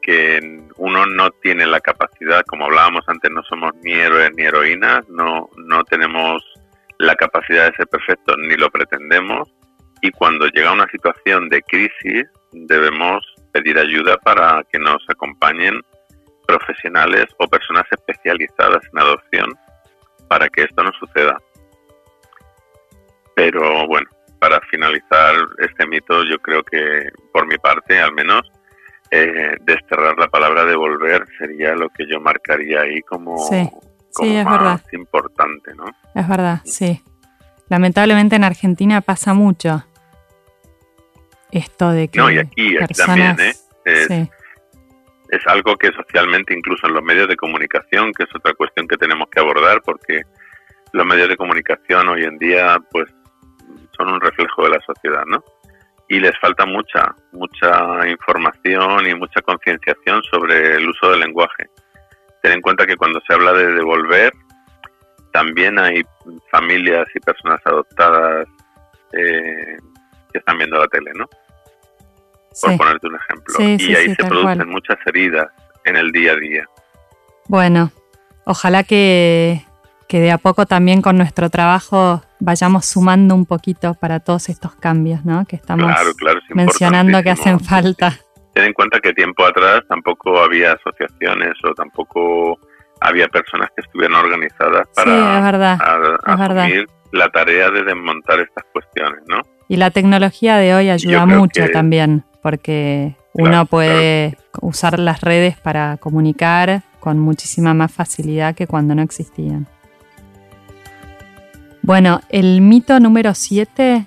[0.00, 5.08] que uno no tiene la capacidad, como hablábamos antes, no somos ni héroes ni heroínas,
[5.08, 6.42] no, no tenemos
[6.98, 9.48] la capacidad de ser perfectos ni lo pretendemos
[10.02, 15.80] y cuando llega una situación de crisis debemos pedir ayuda para que nos acompañen
[16.46, 19.52] profesionales o personas especializadas en adopción
[20.28, 21.36] para que esto no suceda.
[23.34, 28.42] Pero bueno, para finalizar este mito, yo creo que por mi parte, al menos,
[29.10, 33.36] eh, desterrar la palabra devolver sería lo que yo marcaría ahí como,
[34.44, 35.84] más importante, ¿no?
[36.14, 37.02] Es verdad, sí.
[37.68, 39.84] Lamentablemente en Argentina pasa mucho
[41.52, 43.52] esto de que no, y aquí, también, ¿eh?
[43.84, 48.86] Es, es algo que socialmente, incluso en los medios de comunicación, que es otra cuestión
[48.86, 50.22] que tenemos que abordar, porque
[50.92, 53.06] los medios de comunicación hoy en día, pues,
[53.96, 55.42] son un reflejo de la sociedad, ¿no?
[56.08, 61.70] Y les falta mucha, mucha información y mucha concienciación sobre el uso del lenguaje.
[62.42, 64.32] Ten en cuenta que cuando se habla de devolver,
[65.32, 66.02] también hay
[66.50, 68.46] familias y personas adoptadas
[69.12, 69.78] eh,
[70.30, 71.26] que están viendo la tele, ¿no?
[72.60, 73.54] Por ponerte un ejemplo.
[73.60, 75.48] y ahí se producen muchas heridas
[75.84, 76.68] en el día a día.
[77.48, 77.90] Bueno,
[78.44, 79.62] ojalá que,
[80.08, 85.24] de a poco también con nuestro trabajo vayamos sumando un poquito para todos estos cambios,
[85.24, 85.46] ¿no?
[85.46, 85.90] Que estamos
[86.50, 88.18] mencionando que hacen falta.
[88.52, 92.58] Ten en cuenta que tiempo atrás tampoco había asociaciones o tampoco
[93.00, 99.40] había personas que estuvieran organizadas para asumir la tarea de desmontar estas cuestiones, ¿no?
[99.68, 105.96] Y la tecnología de hoy ayuda mucho también porque uno puede usar las redes para
[105.96, 109.66] comunicar con muchísima más facilidad que cuando no existían.
[111.82, 114.06] Bueno, el mito número 7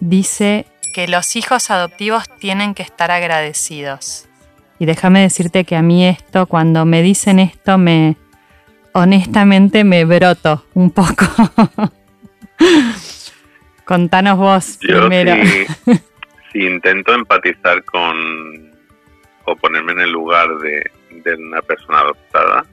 [0.00, 4.28] dice que los hijos adoptivos tienen que estar agradecidos.
[4.78, 8.16] Y déjame decirte que a mí esto, cuando me dicen esto, me
[8.92, 11.24] honestamente me broto un poco.
[13.84, 15.34] Contanos vos primero.
[16.52, 18.70] si intento empatizar con
[19.44, 20.90] o ponerme en el lugar de,
[21.36, 22.64] una persona adoptada,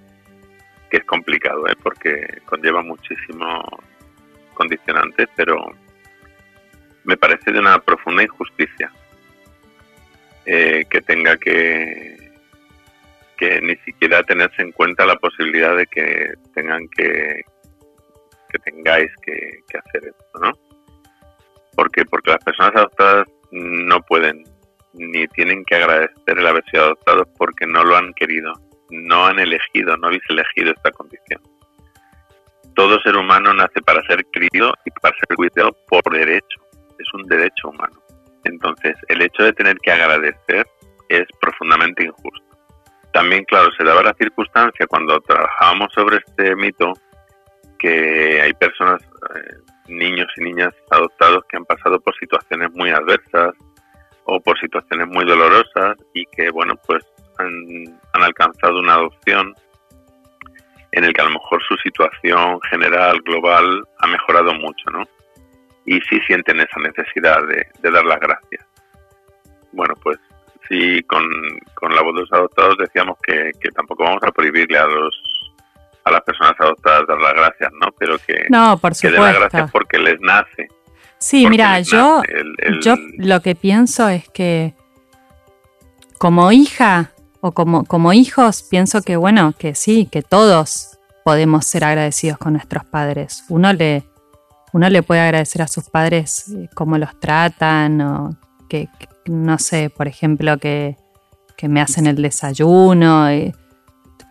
[0.90, 1.76] que es complicado, ¿eh?
[1.82, 3.64] porque conlleva muchísimos
[4.54, 5.74] condicionantes, pero
[7.04, 8.92] me parece de una profunda injusticia
[10.46, 12.32] eh, que tenga que,
[13.38, 17.42] que ni siquiera tenerse en cuenta la posibilidad de que tengan que,
[18.50, 20.52] que tengáis que, hacer esto, ¿no?
[21.76, 24.44] Porque, porque las personas adoptadas no pueden
[24.94, 28.54] ni tienen que agradecer el haber sido adoptados porque no lo han querido,
[28.90, 31.42] no han elegido, no habéis elegido esta condición.
[32.76, 36.60] Todo ser humano nace para ser querido y para ser cuidado por derecho,
[36.98, 38.02] es un derecho humano.
[38.46, 40.66] Entonces, el hecho de tener que agradecer
[41.10, 42.50] es profundamente injusto.
[43.12, 46.94] También, claro, se daba la circunstancia cuando trabajábamos sobre este mito
[47.80, 49.58] que hay personas, eh,
[49.90, 53.54] niños y niñas adoptados que han pasado por situaciones muy adversas
[54.26, 57.04] o por situaciones muy dolorosas y que, bueno, pues
[57.38, 59.56] han, alcanzado una adopción
[60.92, 65.04] en el que a lo mejor su situación general, global, ha mejorado mucho, ¿no?
[65.86, 68.66] Y sí sienten esa necesidad de, dar las gracias.
[69.72, 70.18] Bueno, pues
[70.68, 71.24] sí, con,
[71.94, 75.49] la voz de los adoptados decíamos que, que tampoco vamos a prohibirle a los
[76.04, 77.88] a las personas adoptadas dar las gracias, ¿no?
[77.98, 80.68] Pero que, no, por que den las gracias porque les nace.
[81.18, 82.22] Sí, mira, yo,
[82.82, 84.74] yo lo que pienso es que
[86.18, 91.84] como hija o como, como hijos, pienso que bueno, que sí, que todos podemos ser
[91.84, 93.44] agradecidos con nuestros padres.
[93.50, 94.04] Uno le,
[94.74, 98.38] uno le puede agradecer a sus padres eh, cómo los tratan o
[98.70, 98.88] que,
[99.26, 100.98] no sé, por ejemplo, que,
[101.58, 103.54] que me hacen el desayuno, eh,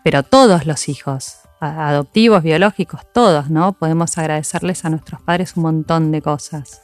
[0.05, 3.73] pero todos los hijos, adoptivos, biológicos, todos, ¿no?
[3.73, 6.83] Podemos agradecerles a nuestros padres un montón de cosas.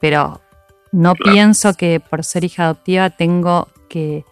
[0.00, 0.40] Pero
[0.92, 4.24] no pienso que por ser hija adoptiva tengo que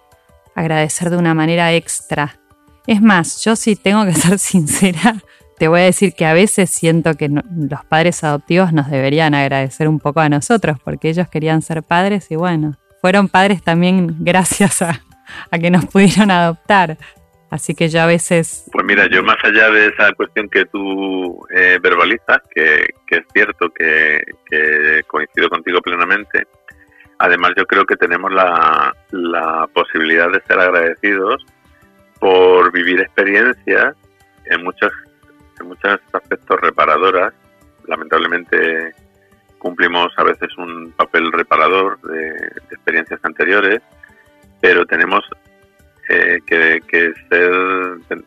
[0.55, 2.39] agradecer de una manera extra.
[2.87, 5.23] Es más, yo si tengo que ser sincera,
[5.59, 9.89] te voy a decir que a veces siento que los padres adoptivos nos deberían agradecer
[9.89, 14.83] un poco a nosotros, porque ellos querían ser padres y bueno, fueron padres también gracias
[14.83, 15.01] a
[15.59, 16.99] que nos pudieron adoptar.
[17.53, 18.65] Así que yo a veces...
[18.73, 23.69] Pues mira, yo más allá de esa cuestión que tú eh, verbalizas, que, es cierto
[23.69, 24.23] que,
[25.07, 26.47] coincido contigo plenamente,
[27.19, 28.95] además yo creo que tenemos la,
[29.75, 31.45] posibilidad de ser agradecidos
[32.19, 33.97] por vivir experiencias
[34.47, 34.91] en muchos,
[35.61, 37.35] en muchos aspectos reparadoras.
[37.87, 38.95] Lamentablemente
[39.59, 42.35] cumplimos a veces un papel reparador de
[42.71, 43.83] experiencias anteriores,
[44.63, 45.23] pero tenemos
[46.09, 47.53] eh, que, ser,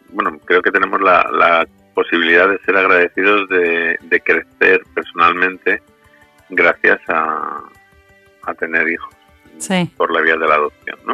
[0.10, 5.82] bueno, creo que tenemos la, posibilidad de ser agradecidos de, crecer personalmente
[6.50, 7.64] gracias a,
[8.60, 9.14] tener hijos
[9.98, 11.14] por la vía de la adopción, ¿no?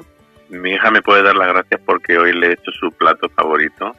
[0.50, 3.96] Mi hija me puede dar las gracias porque hoy le he hecho su plato favorito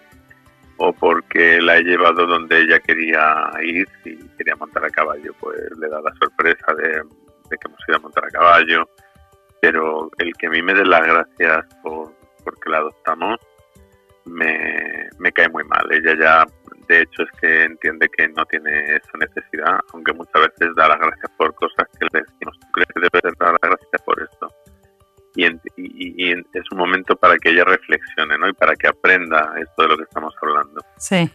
[0.76, 5.56] o porque la he llevado donde ella quería ir, si quería montar a caballo, pues
[5.78, 8.88] le da la sorpresa de, de que hemos ido a montar a caballo,
[9.60, 12.12] pero el que a mí me dé las gracias por,
[12.45, 13.38] porque la adoptamos,
[14.24, 15.86] me, me cae muy mal.
[15.90, 16.47] Ella ya,
[16.88, 20.99] de hecho, es que entiende que no tiene esa necesidad, aunque muchas veces da las
[20.99, 24.49] gracias por cosas que le decimos, tú crees que debes dar las gracias por esto.
[25.34, 28.49] Y, y, es un momento para que ella reflexione, ¿no?
[28.49, 30.80] Y para que aprenda esto de lo que estamos hablando.
[30.99, 31.30] Sí.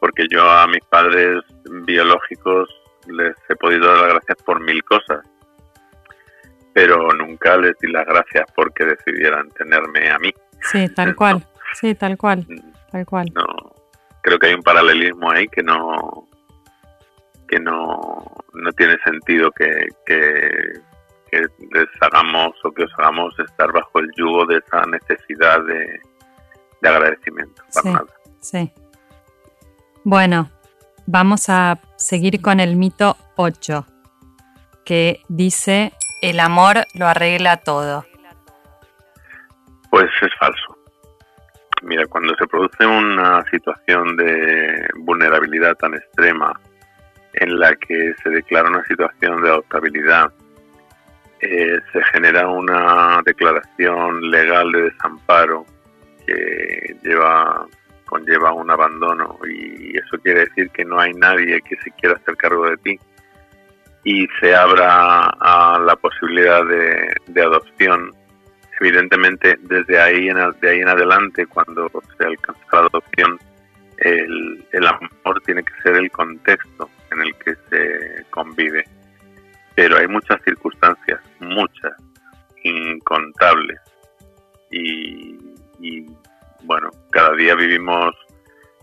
[0.00, 1.42] Porque yo a mis padres
[1.84, 2.68] biológicos
[3.06, 5.20] les he podido dar las gracias por mil cosas
[6.76, 10.30] pero nunca les di las gracias porque decidieran tenerme a mí.
[10.70, 11.46] Sí, tal cual.
[11.74, 12.46] Sí, tal cual.
[12.90, 13.28] Tal cual.
[13.34, 13.44] No,
[14.22, 16.28] creo que hay un paralelismo ahí que no
[17.48, 20.80] que no, no tiene sentido que, que,
[21.30, 26.00] les hagamos o que os hagamos estar bajo el yugo de esa necesidad de,
[26.88, 27.62] agradecimiento.
[27.68, 27.90] sí,
[28.40, 28.72] sí.
[30.04, 30.50] Bueno,
[31.06, 33.86] vamos a seguir con el mito 8,
[34.84, 35.92] que dice,
[36.22, 38.06] el amor lo arregla todo.
[39.96, 40.76] Pues es falso.
[41.80, 46.52] Mira, cuando se produce una situación de vulnerabilidad tan extrema
[47.32, 50.30] en la que se declara una situación de adoptabilidad,
[51.40, 55.64] eh, se genera una declaración legal de desamparo
[56.26, 57.66] que lleva
[58.04, 62.36] conlleva un abandono y eso quiere decir que no hay nadie que se quiera hacer
[62.36, 63.00] cargo de ti
[64.04, 68.10] y se abra a la posibilidad de adopción
[68.80, 73.38] evidentemente desde ahí en, de ahí en adelante, cuando se alcanza la adopción,
[73.98, 78.84] el, el amor tiene que ser el contexto en el que se convive.
[79.74, 81.92] Pero hay muchas circunstancias, muchas,
[82.64, 83.80] incontables.
[84.70, 85.38] Y,
[85.80, 86.06] y
[86.64, 88.14] bueno, cada día vivimos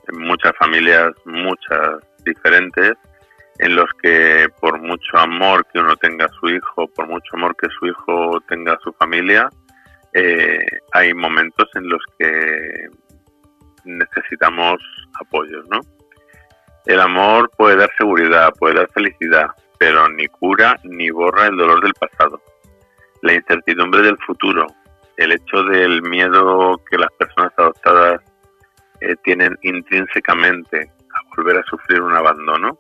[0.07, 2.93] en muchas familias, muchas diferentes,
[3.59, 7.55] en los que por mucho amor que uno tenga a su hijo, por mucho amor
[7.55, 9.49] que su hijo tenga a su familia,
[10.13, 12.87] eh, hay momentos en los que
[13.85, 14.79] necesitamos
[15.19, 15.79] apoyos, ¿no?
[16.85, 19.47] El amor puede dar seguridad, puede dar felicidad,
[19.79, 22.41] pero ni cura ni borra el dolor del pasado.
[23.21, 24.67] La incertidumbre del futuro,
[25.17, 28.21] el hecho del miedo que las personas adoptadas
[28.99, 32.77] eh, tienen intrínsecamente a volver a sufrir un abandono,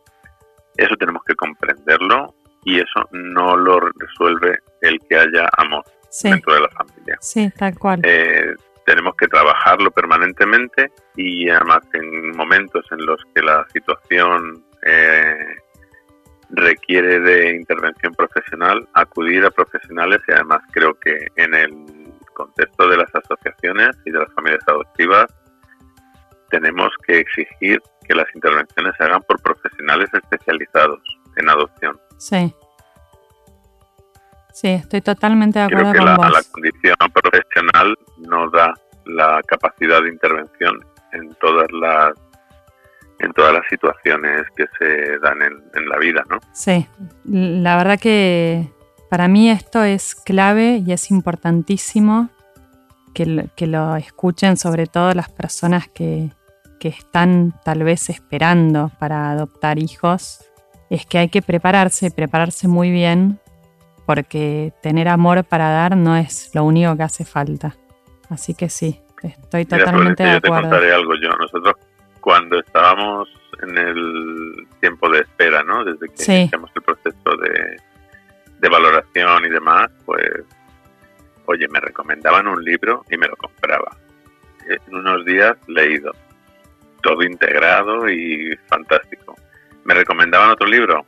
[0.75, 5.83] eso tenemos que comprenderlo y eso no lo resuelve el que haya amor
[6.21, 7.17] dentro de la familia.
[7.21, 8.01] Sí, tal cual.
[8.03, 8.53] Eh,
[8.85, 15.55] tenemos que trabajarlo permanentemente y además en momentos en los que la situación eh,
[16.49, 22.97] requiere de intervención profesional, acudir a profesionales y además creo que en el contexto de
[22.97, 25.25] las asociaciones y de las familias adoptivas
[26.49, 30.99] tenemos que exigir que las intervenciones se hagan por profesionales especializados
[31.37, 31.99] en adopción.
[32.17, 32.53] Sí.
[34.53, 38.73] Sí, estoy totalmente de acuerdo Creo que la, la condición profesional no da
[39.05, 40.79] la capacidad de intervención
[41.11, 42.13] en todas las
[43.19, 46.39] en todas las situaciones que se dan en, la vida, ¿no?
[46.51, 46.87] Sí,
[47.23, 48.69] la verdad que
[49.09, 52.29] para mí esto es clave y es importantísimo
[53.13, 56.31] que, que lo escuchen sobre todo las personas que,
[56.79, 60.43] que están tal vez esperando para adoptar hijos,
[60.89, 63.39] es que hay que prepararse, prepararse muy bien,
[64.05, 67.75] porque tener amor para dar no es lo único que hace falta.
[68.29, 70.55] Así que sí, estoy totalmente de acuerdo.
[70.55, 71.29] Yo te contaré algo yo.
[71.29, 71.75] Nosotros
[72.19, 73.29] cuando estábamos
[73.61, 75.83] en el tiempo de espera, ¿no?
[75.83, 77.77] Desde que iniciamos el proceso de,
[78.59, 80.29] de valoración y demás, pues,
[81.45, 83.95] oye, me recomendaban un libro y me lo compraba.
[84.67, 86.11] En unos días leído,
[87.01, 89.35] todo integrado y fantástico.
[89.83, 91.05] Me recomendaban otro libro,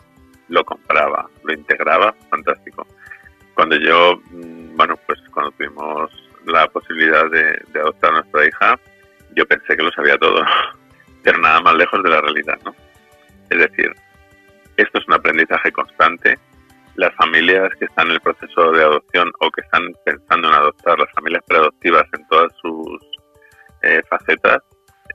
[0.50, 2.86] lo compraba, lo integraba, fantástico.
[3.54, 6.12] Cuando yo, mm, bueno, pues cuando tuvimos
[6.46, 8.80] la posibilidad de, de adoptar a nuestra hija,
[9.36, 10.44] yo pensé que lo sabía todo.
[11.26, 12.76] pero nada más lejos de la realidad, ¿no?
[13.50, 13.92] Es decir,
[14.78, 16.38] esto es un aprendizaje constante.
[16.96, 21.00] Las familias que están en el proceso de adopción o que están pensando en adoptar,
[21.00, 23.00] las familias preadoptivas en todas sus
[23.82, 24.60] eh, facetas,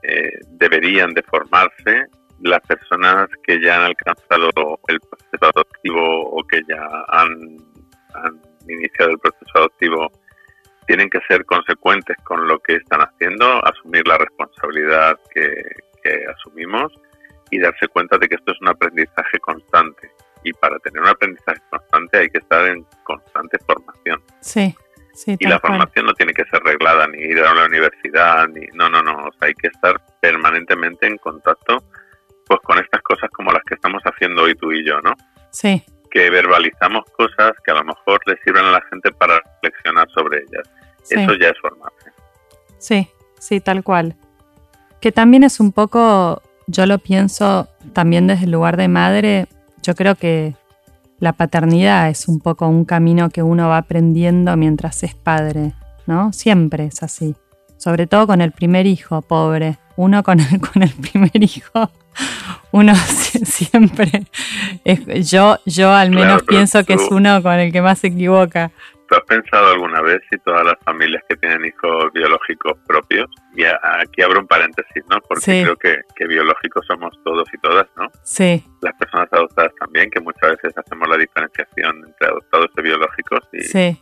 [0.03, 2.05] eh, deberían de formarse.
[2.43, 4.49] Las personas que ya han alcanzado
[4.87, 7.57] el proceso adoptivo o que ya han,
[8.13, 10.11] han iniciado el proceso adoptivo
[10.87, 15.53] tienen que ser consecuentes con lo que están haciendo, asumir la responsabilidad que,
[16.03, 16.91] que asumimos
[17.51, 20.11] y darse cuenta de que esto es un aprendizaje constante.
[20.43, 24.21] Y para tener un aprendizaje constante hay que estar en constante formación.
[24.39, 24.75] Sí,
[25.13, 25.35] sí.
[25.39, 28.65] Y la formación no tiene que ser reglada, ni ir a la universidad, ni.
[28.73, 29.27] No, no, no.
[29.27, 31.83] O sea, hay que estar permanentemente en contacto
[32.55, 35.13] pues con estas cosas como las que estamos haciendo hoy tú y yo, ¿no?
[35.51, 35.83] Sí.
[36.09, 40.39] Que verbalizamos cosas que a lo mejor le sirven a la gente para reflexionar sobre
[40.39, 40.69] ellas.
[41.09, 42.11] Eso ya es formarse.
[42.77, 43.07] Sí,
[43.39, 44.15] sí, tal cual
[45.01, 49.47] que también es un poco, yo lo pienso también desde el lugar de madre,
[49.81, 50.55] yo creo que
[51.19, 55.73] la paternidad es un poco un camino que uno va aprendiendo mientras es padre,
[56.05, 56.31] ¿no?
[56.33, 57.35] Siempre es así.
[57.77, 59.79] Sobre todo con el primer hijo, pobre.
[59.95, 61.89] Uno con el, con el primer hijo,
[62.71, 62.93] uno
[63.43, 64.25] siempre,
[65.21, 68.71] yo, yo al menos pienso que es uno con el que más se equivoca.
[69.11, 73.65] ¿Tú has pensado alguna vez si todas las familias que tienen hijos biológicos propios, y
[73.65, 75.19] aquí abro un paréntesis, ¿no?
[75.27, 78.07] Porque creo que, que, biológicos somos todos y todas, ¿no?
[78.23, 78.63] Sí.
[78.81, 83.39] Las personas adoptadas también, que muchas veces hacemos la diferenciación entre adoptados y biológicos.
[83.51, 84.01] Y, sí.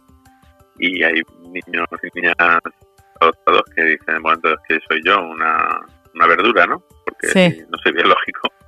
[0.77, 2.35] y hay niños y niñas
[3.19, 5.87] adoptados que dicen, bueno, entonces que soy yo, una,
[6.19, 6.83] una verdura, ¿no?
[7.05, 8.49] Porque no soy biológico.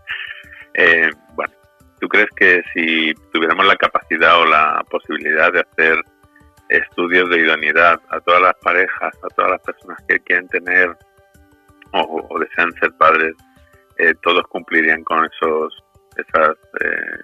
[0.73, 1.53] Eh, bueno,
[1.99, 6.01] ¿tú crees que si tuviéramos la capacidad o la posibilidad de hacer
[6.69, 10.95] estudios de idoneidad a todas las parejas, a todas las personas que quieren tener
[11.91, 13.33] o, desean ser padres,
[13.97, 15.83] eh, todos cumplirían con esos
[16.15, 17.19] esas eh,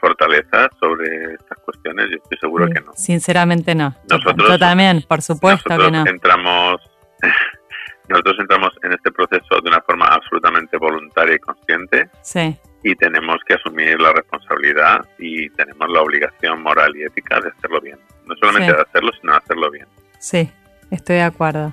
[0.00, 2.10] fortalezas sobre estas cuestiones.
[2.10, 2.92] Yo estoy seguro que no.
[2.94, 3.94] Sinceramente no.
[4.10, 6.06] Nosotros, Yo también, por supuesto que no.
[6.06, 6.80] Entramos,
[8.08, 12.10] nosotros entramos en este proceso de una forma absolutamente voluntaria y consciente.
[12.22, 17.50] Sí y tenemos que asumir la responsabilidad y tenemos la obligación moral y ética de
[17.50, 17.98] hacerlo bien.
[18.26, 19.86] No solamente de hacerlo, sino de hacerlo bien.
[20.18, 20.50] Sí,
[20.90, 21.72] estoy de acuerdo.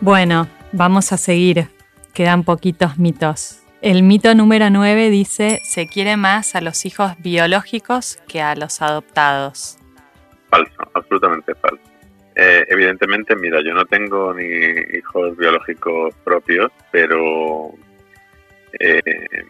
[0.00, 1.68] Bueno, vamos a seguir.
[2.14, 3.62] Quedan poquitos mitos.
[3.80, 8.80] El mito número 9 dice, se quiere más a los hijos biológicos que a los
[8.82, 9.78] adoptados.
[10.50, 11.91] Falso, absolutamente falso.
[12.34, 14.44] Eh, evidentemente, mira, yo no tengo ni
[14.96, 17.74] hijos biológicos propios, pero
[18.78, 19.44] eh,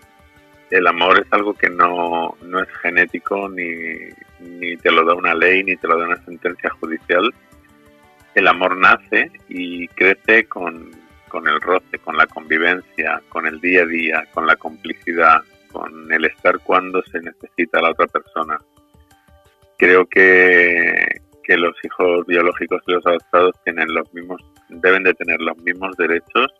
[0.71, 4.09] el amor es algo que no, no es genético ni,
[4.41, 7.33] ni te lo da una ley, ni te lo da una sentencia judicial.
[8.35, 10.91] El amor nace y crece con,
[11.29, 16.13] con el roce, con la convivencia, con el día a día, con la complicidad, con
[16.13, 18.59] el estar cuando se necesita a la otra persona.
[19.79, 25.41] Creo que, que los hijos biológicos y los adoptados tienen los mismos, deben de tener
[25.41, 26.53] los mismos derechos,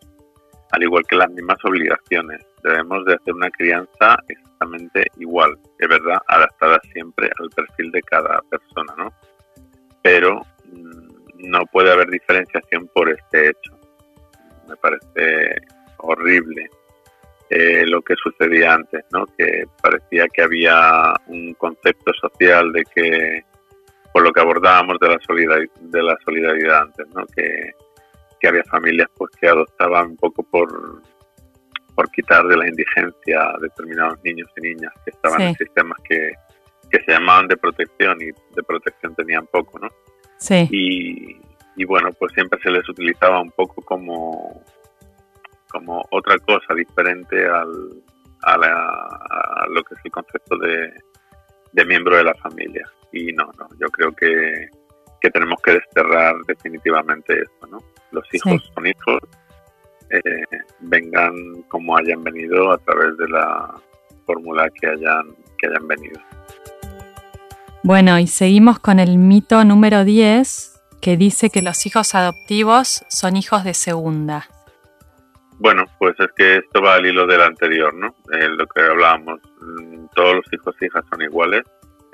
[0.71, 2.45] al igual que las mismas obligaciones.
[2.63, 8.41] Debemos de hacer una crianza exactamente igual, es verdad, adaptada siempre al perfil de cada
[8.49, 9.13] persona, ¿no?
[10.01, 13.79] Pero mm, no puede haber diferenciación por este hecho.
[14.67, 15.61] Me parece
[15.97, 16.69] horrible
[17.49, 19.25] eh, lo que sucedía antes, ¿no?
[19.37, 23.43] Que parecía que había un concepto social de que
[24.13, 27.25] por lo que abordábamos de la solidaridad, de la solidaridad antes, ¿no?
[27.35, 27.71] Que,
[28.45, 31.01] había familias pues que adoptaban un poco por
[31.95, 36.33] por quitar de la indigencia a determinados niños y niñas que estaban en sistemas que,
[36.91, 39.87] que se llamaban de protección y de protección tenían poco, ¿no?
[40.39, 40.67] Sí.
[40.71, 41.37] Y,
[41.77, 44.61] y bueno, pues siempre se les utilizaba un poco como,
[45.69, 47.71] como otra cosa diferente al,
[48.41, 50.91] a, a lo que es el concepto de,
[51.73, 54.69] de miembro de la familia y no, no, yo creo que,
[55.31, 57.77] tenemos que desterrar definitivamente esto, ¿no?
[58.11, 59.21] Los hijos son hijos,
[60.09, 60.43] eh,
[60.81, 63.73] vengan como hayan venido a través de la
[64.25, 66.19] fórmula que hayan, que hayan venido.
[67.83, 73.37] Bueno, y seguimos con el mito número 10, que dice que los hijos adoptivos son
[73.37, 74.49] hijos de segunda.
[75.63, 78.13] Bueno, pues es que esto va al hilo del anterior, ¿no?
[78.33, 81.63] Eh, lo que hablábamos, mm, todos los hijos e hijas son iguales,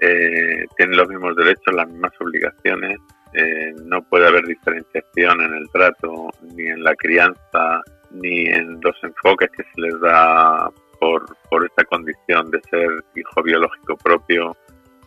[0.02, 3.00] eh, tienen los mismos derechos, las mismas obligaciones,
[3.34, 7.82] eh, no puede haber diferenciación en el trato, ni en la crianza,
[8.12, 10.70] ni en los enfoques que se les da
[11.00, 14.56] por, por esta condición de ser hijo biológico propio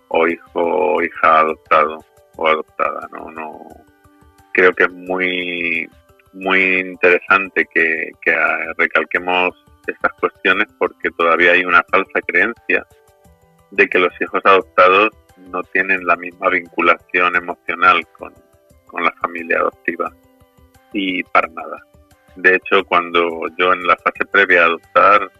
[0.09, 2.05] o hijo o hija adoptado
[2.38, 3.09] o adoptada.
[3.12, 3.61] No, no
[4.53, 5.88] creo que es muy
[6.33, 8.35] muy interesante que, que
[8.78, 9.55] recalquemos
[9.87, 12.87] estas cuestiones porque todavía hay una falsa creencia
[13.70, 15.11] de que los hijos adoptados
[15.51, 18.33] no tienen la misma vinculación emocional con,
[19.03, 20.12] la familia adoptiva
[20.93, 21.83] y para nada.
[22.37, 25.33] De hecho, cuando yo en la fase previa a adoptar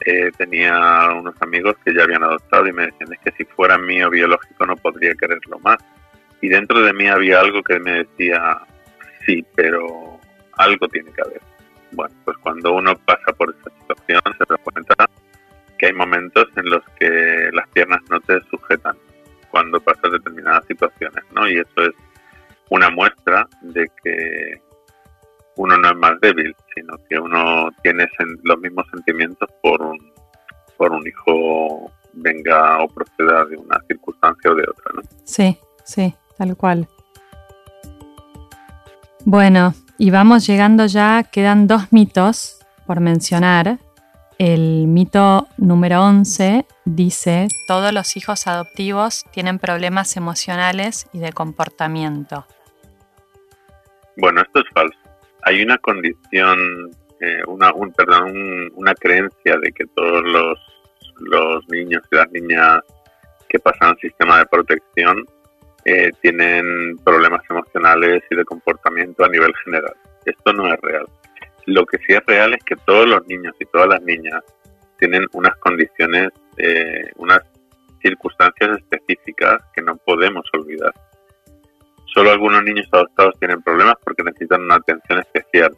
[0.00, 3.78] eh, tenía unos amigos que ya habían adoptado y me decían es que si fuera
[3.78, 5.76] mío biológico no podría quererlo más.
[6.40, 8.58] Y dentro de mí había algo que me decía
[9.24, 10.15] sí, pero
[10.56, 11.40] algo tiene que haber.
[11.92, 14.94] Bueno, pues cuando uno pasa por esa situación se da cuenta
[15.78, 18.96] que hay momentos en los que las piernas no te sujetan
[19.50, 21.48] cuando pasas determinadas situaciones, ¿no?
[21.48, 21.94] Y eso es
[22.70, 24.60] una muestra de que
[25.56, 28.06] uno no es más débil, sino que uno tiene
[28.42, 30.12] los mismos sentimientos por un,
[30.76, 35.02] por un hijo venga o proceda de una circunstancia o de otra, ¿no?
[35.24, 36.88] Sí, sí, tal cual.
[39.24, 43.78] Bueno, y vamos llegando ya, quedan dos mitos por mencionar.
[44.38, 52.46] El mito número 11 dice, todos los hijos adoptivos tienen problemas emocionales y de comportamiento.
[54.18, 54.98] Bueno, esto es falso.
[55.42, 56.90] Hay una condición,
[57.20, 60.58] eh, una, perdón, una creencia de que todos los,
[61.20, 62.80] los niños y las niñas
[63.48, 65.24] que pasan al sistema de protección
[65.88, 69.94] eh, tienen problemas emocionales y de comportamiento a nivel general.
[70.24, 71.06] Esto no es real.
[71.66, 74.42] Lo que sí es real es que todos los niños y todas las niñas
[74.98, 77.40] tienen unas condiciones, eh, unas
[78.02, 80.92] circunstancias específicas que no podemos olvidar.
[82.12, 85.70] Solo algunos niños adoptados tienen problemas porque necesitan una atención especial,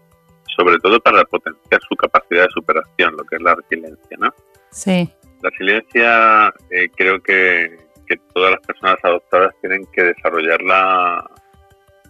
[0.57, 4.33] sobre todo para potenciar su capacidad de superación, lo que es la resiliencia, ¿no?
[4.71, 5.13] Sí.
[5.43, 7.77] La resiliencia eh, creo que,
[8.09, 11.25] que, todas las personas adoptadas tienen que desarrollarla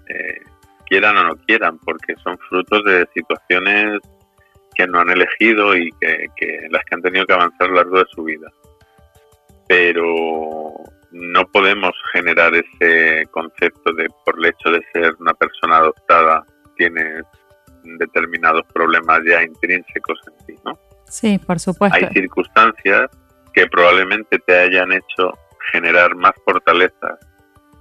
[0.09, 0.41] eh,
[0.87, 4.01] quieran o no quieran, porque son frutos de situaciones
[4.75, 7.99] que no han elegido y que, las que han tenido que avanzar a lo largo
[7.99, 8.51] de su vida.
[9.67, 10.73] Pero
[11.11, 16.45] no podemos generar ese concepto de por el hecho de ser una persona adoptada
[16.77, 17.25] tienes
[17.83, 20.79] determinados problemas ya intrínsecos en ti, ¿no?
[21.09, 21.97] Sí, por supuesto.
[21.97, 23.11] Hay circunstancias
[23.53, 25.33] que probablemente te hayan hecho
[25.73, 27.19] generar más fortaleza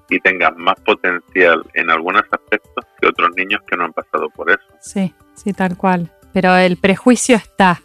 [0.09, 4.49] y tengas más potencial en algunos aspectos que otros niños que no han pasado por
[4.49, 4.65] eso.
[4.79, 6.11] Sí, sí, tal cual.
[6.33, 7.81] Pero el prejuicio está,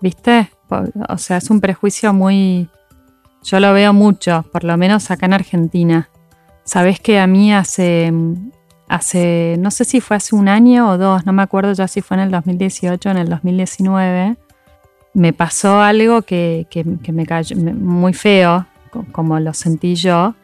[0.00, 0.50] ¿viste?
[1.08, 2.68] O sea, es un prejuicio muy...
[3.42, 6.10] Yo lo veo mucho, por lo menos acá en Argentina.
[6.64, 8.12] Sabes que a mí hace,
[8.88, 12.02] hace, no sé si fue hace un año o dos, no me acuerdo ya si
[12.02, 14.36] fue en el 2018 o en el 2019,
[15.14, 18.66] me pasó algo que, que me cayó muy feo,
[19.12, 20.34] como lo sentí yo,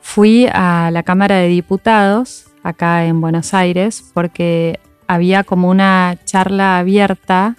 [0.00, 6.78] fui a la Cámara de Diputados, acá en Buenos Aires, porque había como una charla
[6.78, 7.56] abierta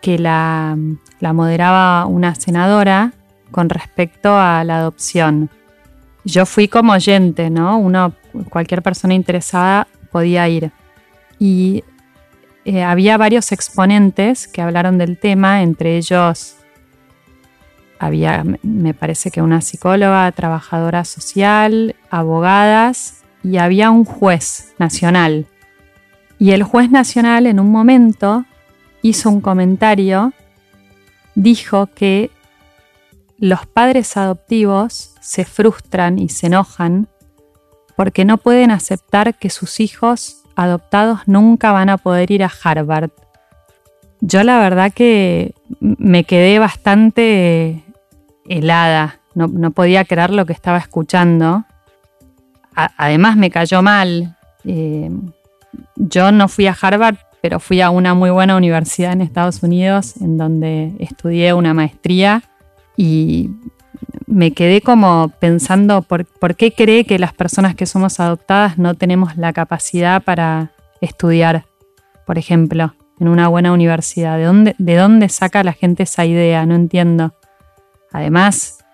[0.00, 0.76] que la,
[1.20, 3.12] la moderaba una senadora
[3.50, 5.50] con respecto a la adopción.
[6.24, 7.78] Yo fui como oyente, ¿no?
[7.78, 8.14] Uno,
[8.48, 10.72] cualquier persona interesada podía ir.
[11.38, 11.84] Y
[12.64, 16.56] eh, había varios exponentes que hablaron del tema, entre ellos
[18.02, 25.46] había, me parece que una psicóloga, trabajadora social, abogadas y había un juez nacional.
[26.36, 28.44] Y el juez nacional en un momento
[29.02, 30.32] hizo un comentario,
[31.36, 32.32] dijo que
[33.38, 37.06] los padres adoptivos se frustran y se enojan
[37.94, 43.10] porque no pueden aceptar que sus hijos adoptados nunca van a poder ir a Harvard.
[44.20, 47.84] Yo la verdad que me quedé bastante
[48.48, 51.64] helada, no, podía creer lo que estaba escuchando.
[52.74, 54.36] además me cayó mal.
[54.64, 55.10] Eh,
[55.96, 60.16] yo no fui a Harvard, pero fui a una muy buena universidad en Estados Unidos
[60.20, 62.42] en donde estudié una maestría
[62.96, 63.50] y
[64.26, 66.26] me quedé como pensando por,
[66.56, 71.66] qué cree que las personas que somos adoptadas no tenemos la capacidad para estudiar,
[72.26, 74.38] por ejemplo, en una buena universidad.
[74.38, 76.64] ¿De dónde, de dónde saca la gente esa idea?
[76.66, 77.34] No entiendo.
[78.12, 78.84] Además,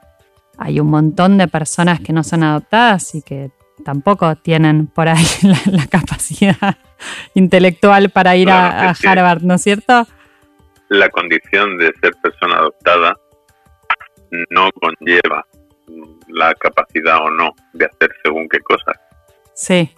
[0.59, 3.51] hay un montón de personas que no son adoptadas y que
[3.85, 5.25] tampoco tienen por ahí
[5.67, 6.77] la, capacidad
[7.35, 10.07] intelectual para ir a Harvard, ¿no es cierto?
[10.89, 13.17] La condición de ser persona adoptada
[14.51, 15.45] no conlleva
[16.29, 18.97] la capacidad o no de hacer según qué cosas.
[19.55, 19.95] Sí,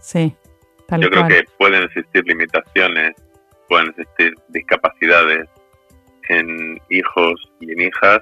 [0.00, 0.34] sí.
[0.98, 3.14] Yo creo que pueden existir limitaciones,
[3.68, 5.48] pueden existir discapacidades
[6.28, 8.20] en hijos y en hijas,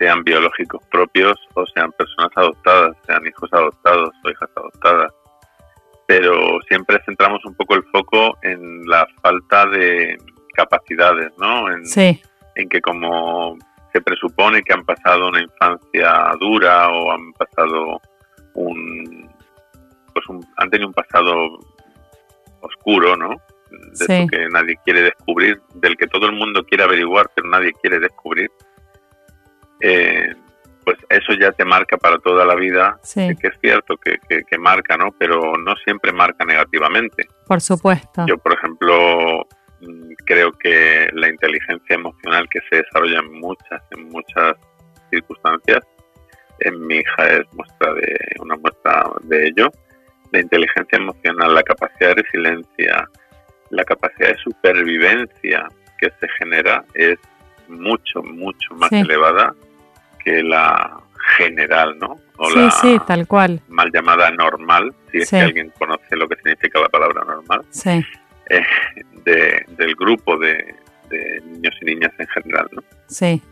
[0.00, 5.12] sean biológicos propios o sean personas adoptadas, sean hijos adoptados o hijas adoptadas.
[6.06, 10.16] Pero siempre centramos un poco el foco en la falta de
[10.54, 11.70] capacidades, ¿no?
[11.70, 12.20] En, sí.
[12.54, 13.58] en que como
[13.92, 18.00] se presupone que han pasado una infancia dura o han pasado
[18.54, 19.30] un,
[20.14, 20.24] pues
[20.56, 21.60] han tenido un pasado
[22.62, 23.36] oscuro, ¿no?
[23.70, 28.00] De que nadie quiere descubrir, del que todo el mundo quiere averiguar, pero nadie quiere
[28.00, 28.50] descubrir.
[29.80, 30.34] Eh,
[30.84, 34.96] pues eso ya te marca para toda la vida, que es cierto que, que, marca,
[34.96, 35.12] ¿no?
[35.18, 37.28] Pero no siempre marca negativamente.
[37.46, 38.24] Por supuesto.
[38.26, 39.46] Yo, por ejemplo,
[39.80, 44.54] Mm, creo que la inteligencia emocional que se desarrolla en muchas, en muchas
[45.10, 45.80] circunstancias,
[46.60, 49.70] en mi hija es muestra de una muestra de ello.
[50.32, 53.08] La inteligencia emocional, la capacidad de resiliencia,
[53.70, 55.66] la capacidad de supervivencia
[55.98, 57.18] que se genera es
[57.68, 59.54] mucho, mucho más elevada
[60.24, 61.00] que la
[61.36, 62.16] general, ¿no?
[62.36, 63.60] O sí, sí, tal cual.
[63.68, 67.64] Mal llamada normal, si es que alguien conoce lo que significa la palabra normal.
[67.70, 68.04] Sí.
[68.48, 68.62] Eh,
[69.24, 70.74] de, del grupo de,
[71.44, 72.68] niños y niñas en general.
[72.72, 72.82] ¿no?
[73.06, 73.42] Sí.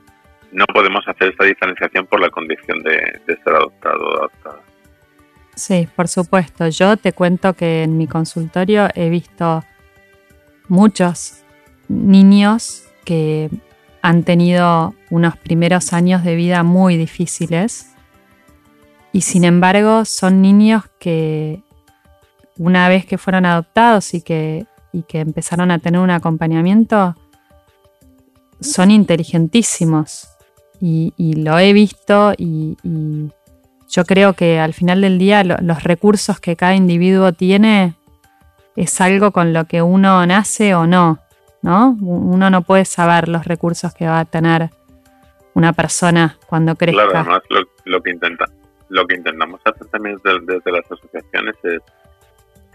[0.52, 4.60] No podemos hacer esta diferenciación por la condición de, ser adoptado o adoptada.
[5.54, 6.68] Sí, por supuesto.
[6.68, 9.64] Yo te cuento que en mi consultorio he visto
[10.68, 11.42] muchos
[11.88, 13.50] niños que
[14.08, 17.92] han tenido unos primeros años de vida muy difíciles.
[19.12, 21.62] Y sin embargo son niños que
[22.56, 27.14] una vez que fueron adoptados y que y que empezaron a tener un acompañamiento
[28.60, 30.28] son inteligentísimos.
[30.80, 32.78] Y, lo he visto y,
[33.90, 37.94] yo creo que al final del día los recursos que cada individuo tiene
[38.74, 41.18] es algo con lo que uno nace o no,
[41.62, 41.96] ¿no?
[42.00, 44.70] Uno no puede saber los recursos que va a tener
[45.54, 47.02] una persona cuando crezca.
[47.08, 47.42] Claro, además
[47.84, 48.46] lo, que intenta,
[48.88, 51.80] lo que intentamos hacer también desde las asociaciones es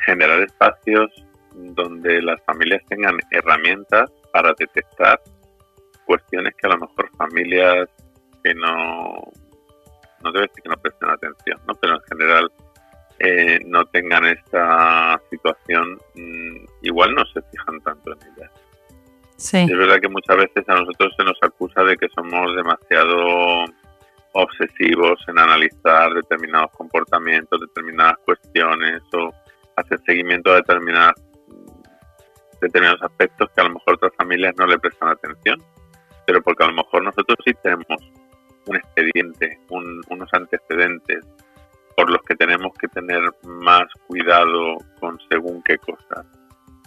[0.05, 1.09] generar espacios
[1.53, 5.19] donde las familias tengan herramientas para detectar
[6.05, 7.87] cuestiones que a lo mejor familias
[8.43, 9.31] que no,
[10.23, 11.75] no debe decir que no presten atención, ¿no?
[11.75, 12.51] pero en general
[13.19, 18.51] eh, no tengan esta situación, mm, igual no se fijan tanto en ellas.
[19.51, 23.65] Es verdad que muchas veces a nosotros se nos acusa de que somos demasiado
[24.33, 29.29] obsesivos en analizar determinados comportamientos, determinadas cuestiones o
[29.75, 31.13] hacer seguimiento a determinadas
[32.61, 35.61] determinados aspectos que a lo mejor otras familias no le prestan atención,
[36.25, 37.97] pero porque a lo mejor nosotros sí tenemos
[38.65, 41.25] un expediente, unos antecedentes
[41.97, 46.25] por los que tenemos que tener más cuidado con según qué cosas.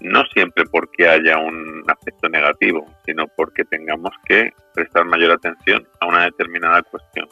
[0.03, 6.07] No siempre porque haya un aspecto negativo, sino porque tengamos que prestar mayor atención a
[6.07, 7.29] una determinada cuestión.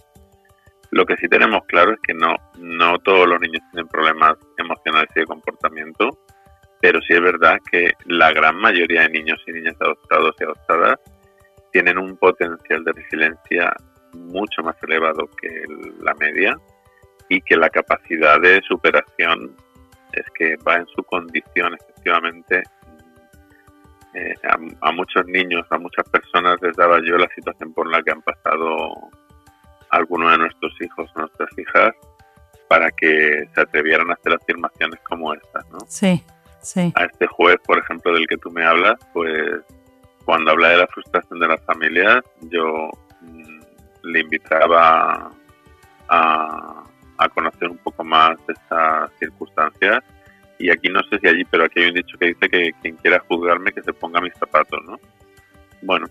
[0.91, 5.11] Lo que sí tenemos claro es que no, no todos los niños tienen problemas emocionales
[5.15, 6.11] y de comportamiento,
[6.81, 11.01] pero sí es verdad que la gran mayoría de niños y niñas adoptados y adoptadas
[11.73, 13.75] tienen un potencial de resiliencia
[14.13, 15.65] mucho más elevado que
[16.01, 16.57] la media
[17.29, 19.57] y que la capacidad de superación
[20.13, 21.75] es que va en su condición
[22.05, 22.63] efectivamente
[24.15, 24.35] eh,
[24.81, 28.23] a, muchos niños, a muchas personas les daba yo la situación por la que han
[28.23, 29.11] pasado
[29.91, 31.93] algunos de nuestros hijos, nuestras hijas,
[32.69, 35.79] para que se atrevieran a hacer afirmaciones como estas, ¿no?
[35.89, 36.23] Sí,
[36.61, 36.93] sí.
[36.95, 39.61] A este juez, por ejemplo, del que tú me hablas, pues
[40.25, 42.91] cuando habla de la frustración de las familias, yo
[43.21, 43.61] mm,
[44.05, 45.31] le invitaba
[46.09, 46.85] a,
[47.19, 50.03] a conocer un poco más de estas circunstancias.
[50.59, 52.97] Y aquí no sé si allí, pero aquí hay un dicho que dice que quien
[52.97, 54.99] quiera juzgarme que se ponga mis zapatos, ¿no?
[55.83, 56.07] Bueno,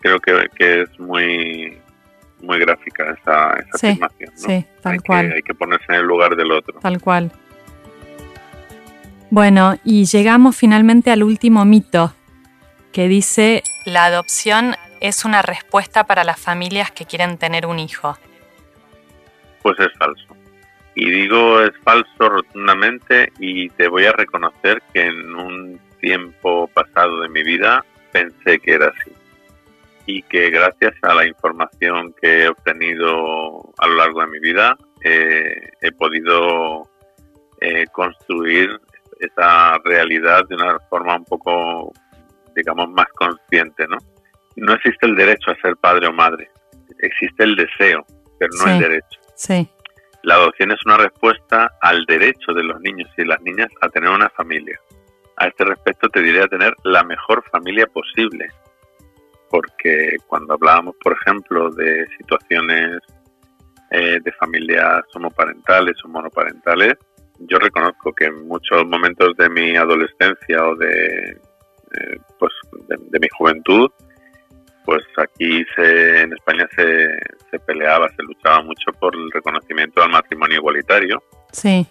[0.00, 1.78] creo que, que es muy
[2.40, 4.48] muy gráfica esa, esa afirmación, ¿no?
[4.48, 5.28] Sí, tal hay cual.
[5.28, 6.78] Que, hay que ponerse en el lugar del otro.
[6.80, 7.32] Tal cual.
[9.30, 12.14] Bueno, y llegamos finalmente al último mito,
[12.92, 18.16] que dice, la adopción es una respuesta para las familias que quieren tener un hijo.
[19.62, 20.36] Pues es falso.
[21.00, 27.20] Y digo es falso rotundamente y te voy a reconocer que en un tiempo pasado
[27.20, 29.12] de mi vida pensé que era así.
[30.06, 34.76] Y que gracias a la información que he obtenido a lo largo de mi vida
[35.04, 36.82] eh, he podido
[37.60, 38.68] eh, construir
[39.20, 41.92] esa realidad de una forma un poco,
[42.56, 43.98] digamos, más consciente, ¿no?
[44.56, 46.50] No existe el derecho a ser padre o madre,
[46.98, 48.04] existe el deseo,
[48.40, 49.20] pero no el derecho.
[49.36, 49.70] Sí.
[50.22, 54.10] La adopción es una respuesta al derecho de los niños y las niñas a tener
[54.10, 54.78] una familia.
[55.36, 58.48] A este respecto te diré a tener la mejor familia posible,
[59.48, 62.98] porque cuando hablábamos, por ejemplo, de situaciones
[63.90, 66.94] eh, de familias homoparentales o monoparentales,
[67.38, 72.52] yo reconozco que en muchos momentos de mi adolescencia o de, eh, pues,
[72.88, 73.88] de mi juventud,
[74.88, 77.08] pues aquí se, en España se,
[77.50, 81.22] se, peleaba, se luchaba mucho por el reconocimiento al matrimonio igualitario.
[81.52, 81.86] Sí.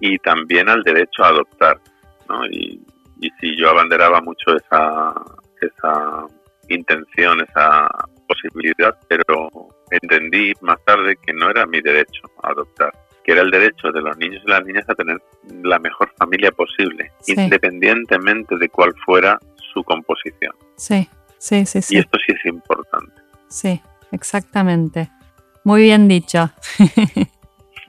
[0.00, 1.80] Y también al derecho a adoptar,
[2.28, 2.44] ¿no?
[2.50, 2.78] Y,
[3.22, 5.14] y si yo abanderaba mucho esa,
[5.62, 6.26] esa
[6.68, 7.88] intención, esa
[8.28, 9.48] posibilidad, pero
[9.90, 12.92] entendí más tarde que no era mi derecho a adoptar,
[13.24, 15.16] que era el derecho de los niños y las niñas a tener
[15.62, 17.32] la mejor familia posible, Sí.
[17.32, 19.38] independientemente de cuál fuera
[19.72, 20.52] su composición.
[20.76, 21.08] Sí,
[21.42, 21.96] sí, sí, sí.
[21.96, 23.20] Y esto sí es importante.
[23.48, 23.80] Sí,
[24.12, 25.10] exactamente.
[25.64, 26.50] Muy bien dicho.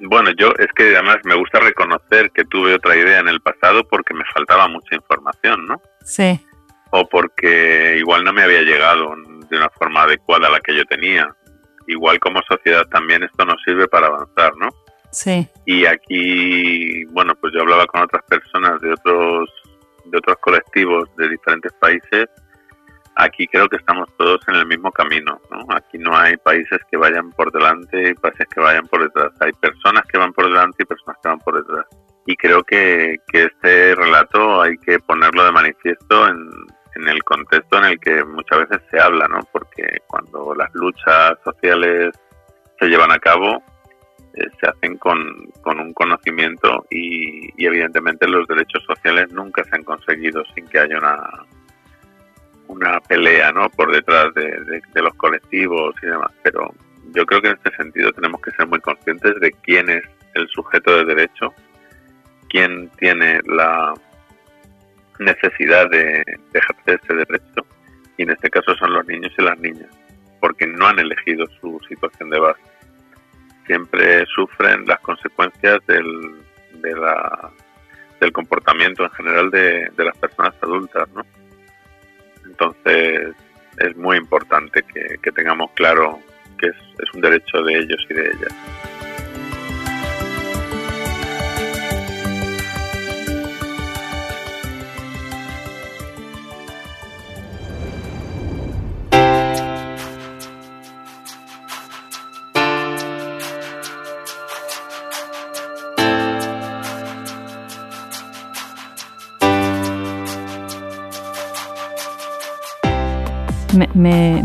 [0.05, 3.83] Bueno, yo es que además me gusta reconocer que tuve otra idea en el pasado
[3.87, 5.81] porque me faltaba mucha información, ¿no?
[6.03, 6.39] Sí,
[6.91, 9.15] O porque igual no me había llegado
[9.49, 11.27] de una forma adecuada a la que yo tenía.
[11.87, 14.67] Igual como sociedad también esto nos sirve para avanzar, ¿no?
[15.11, 19.49] sí, Y aquí, bueno, pues yo hablaba con otras personas de otros
[20.05, 22.25] de otros colectivos de diferentes países.
[23.15, 25.65] Aquí creo que estamos todos en el mismo camino, ¿no?
[25.75, 29.31] Aquí no hay países que vayan por delante y países que vayan por detrás.
[29.39, 31.85] Hay personas que van por delante y personas que van por detrás.
[32.25, 36.49] Y creo que, este relato hay que ponerlo de manifiesto en,
[36.95, 39.41] en el contexto en el que muchas veces se habla, ¿no?
[39.51, 42.13] Porque cuando las luchas sociales
[42.79, 43.61] se llevan a cabo,
[44.35, 49.75] eh, se hacen con, con un conocimiento y, y, evidentemente los derechos sociales nunca se
[49.75, 51.45] han conseguido sin que haya una
[52.73, 53.69] una pelea ¿no?
[53.69, 56.73] por detrás de, los colectivos y demás pero
[57.13, 60.03] yo creo que en este sentido tenemos que ser muy conscientes de quién es
[60.33, 61.53] el sujeto de derecho
[62.49, 63.93] quién tiene la
[65.19, 67.65] necesidad de, de ejercer ese derecho
[68.17, 69.89] y en este caso son los niños y las niñas
[70.39, 72.61] porque no han elegido su situación de base
[73.65, 76.41] siempre sufren las consecuencias del,
[76.81, 77.51] de la,
[78.19, 81.23] del comportamiento en general de, de, las personas adultas, ¿no?
[82.53, 83.35] Entonces
[83.79, 86.19] es muy importante que, tengamos claro
[86.59, 88.92] que es un derecho de ellos y de ellas.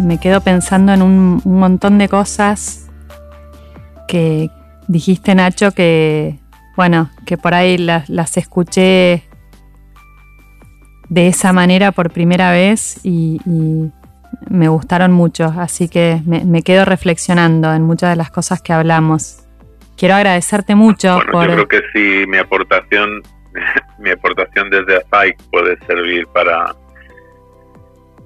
[0.09, 2.89] Me, me quedo pensando en un, un, montón de cosas
[4.07, 4.51] que
[4.89, 6.39] dijiste, Nacho, que,
[6.77, 9.23] bueno, que por ahí las, las escuché
[11.09, 13.41] de esa manera por primera vez y,
[14.51, 19.45] me gustaron mucho, así que me, quedo reflexionando en muchas de las cosas que hablamos.
[19.97, 21.49] Quiero agradecerte mucho por...
[21.49, 23.23] Yo creo que sí, mi aportación,
[23.99, 26.75] mi aportación desde AFAI puede servir para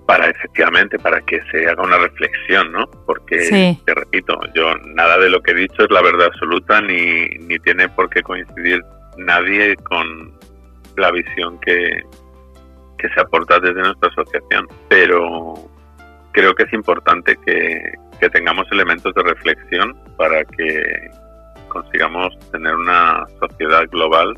[0.06, 2.86] para efectivamente para que se haga una reflexión, ¿no?
[3.06, 7.26] Porque te repito, yo nada de lo que he dicho es la verdad absoluta ni,
[7.40, 8.82] ni tiene por qué coincidir
[9.16, 10.32] nadie con
[10.96, 12.02] la visión que,
[12.98, 15.54] que se aporta desde nuestra asociación, pero
[16.32, 21.10] creo que es importante que, que tengamos elementos de reflexión para que
[21.68, 24.34] consigamos tener una sociedad global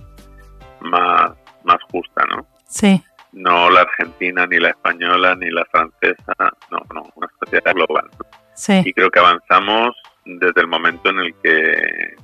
[0.81, 1.33] más,
[1.65, 2.47] más justa, ¿no?
[2.69, 3.03] Sí
[3.35, 6.33] no la argentina, ni la española, ni la francesa,
[6.71, 8.09] no, no, una sociedad global.
[8.55, 8.83] Sí.
[8.85, 12.15] Y creo que avanzamos desde el momento en el que,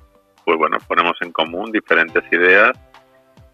[0.44, 2.72] pues bueno, ponemos en común diferentes ideas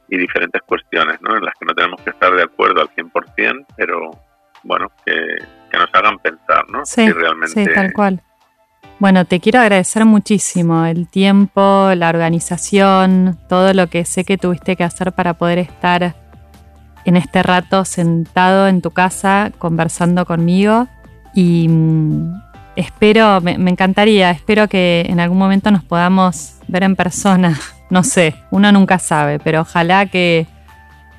[0.09, 1.37] y diferentes cuestiones, ¿no?
[1.37, 4.11] En las que no tenemos que estar de acuerdo al 100%, pero
[4.63, 5.15] bueno, que,
[5.73, 6.87] nos hagan pensar, ¿no?
[6.87, 7.53] Sí, realmente...
[7.53, 8.23] sí, tal cual.
[8.99, 14.75] Bueno, te quiero agradecer muchísimo el tiempo, la organización, todo lo que sé que tuviste
[14.75, 16.15] que hacer para poder estar
[17.07, 20.89] en este rato sentado en tu casa conversando conmigo
[21.35, 22.35] y mm,
[22.75, 27.59] espero, me, encantaría, espero que en algún momento nos podamos ver en persona.
[27.89, 30.49] No sé, uno nunca sabe, pero ojalá que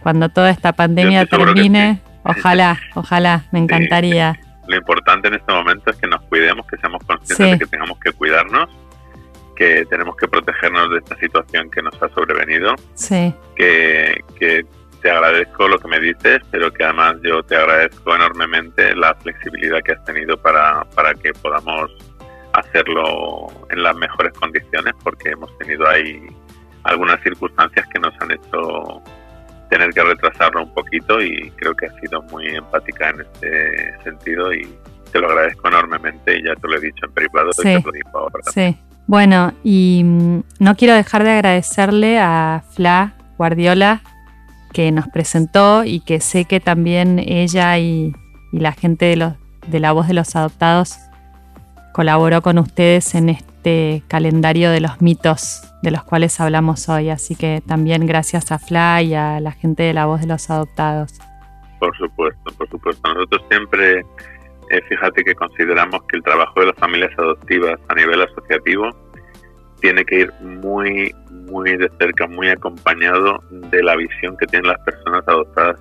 [0.04, 4.38] cuando toda esta pandemia termine, ojalá, ojalá, me encantaría.
[4.68, 7.98] Lo importante en este momento es que nos cuidemos, que seamos conscientes de que tengamos
[8.00, 8.68] que cuidarnos,
[9.56, 13.34] que tenemos que protegernos de esta situación que nos ha sobrevenido, sí.
[13.56, 14.66] que, que
[15.02, 19.82] te agradezco lo que me dices, pero que además yo te agradezco enormemente la flexibilidad
[19.84, 21.92] que has tenido para, para que podamos
[22.54, 26.28] hacerlo en las mejores condiciones, porque hemos tenido ahí
[26.84, 29.02] algunas circunstancias que nos han hecho
[29.70, 34.54] tener que retrasarlo un poquito y creo que has sido muy empática en este sentido
[34.54, 34.68] y
[35.12, 37.92] te lo agradezco enormemente y ya te lo he dicho en privado y te lo
[37.92, 38.44] digo ahora.
[38.54, 38.78] Sí.
[39.06, 44.02] Bueno, y mm, no quiero dejar de agradecerle a Fla Guardiola
[44.74, 48.14] que nos presentó y que sé que también ella y,
[48.52, 49.34] la gente de, los,
[49.68, 50.98] de la voz de los adoptados
[51.94, 57.10] colaboró con ustedes en este calendario de los mitos de los cuales hablamos hoy.
[57.10, 60.50] Así que también gracias a Fly y a la gente de la voz de los
[60.50, 61.20] adoptados.
[61.80, 63.14] Por supuesto, por supuesto.
[63.14, 68.22] Nosotros siempre, eh, fíjate que consideramos que el trabajo de las familias adoptivas a nivel
[68.22, 68.90] asociativo
[69.82, 74.80] tiene que ir muy, muy de cerca, muy acompañado de la visión que tienen las
[74.80, 75.80] personas adoptadas,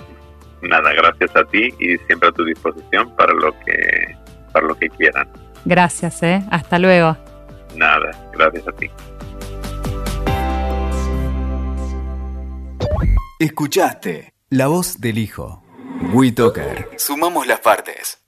[0.63, 4.15] Nada, gracias a ti y siempre a tu disposición para lo que
[4.53, 5.27] para lo que quieran.
[5.65, 6.45] Gracias, eh.
[6.51, 7.17] Hasta luego.
[7.75, 8.91] Nada, gracias a ti.
[13.39, 15.63] Escuchaste La Voz del Hijo.
[16.13, 16.91] WeToker.
[16.97, 18.20] Sumamos las partes.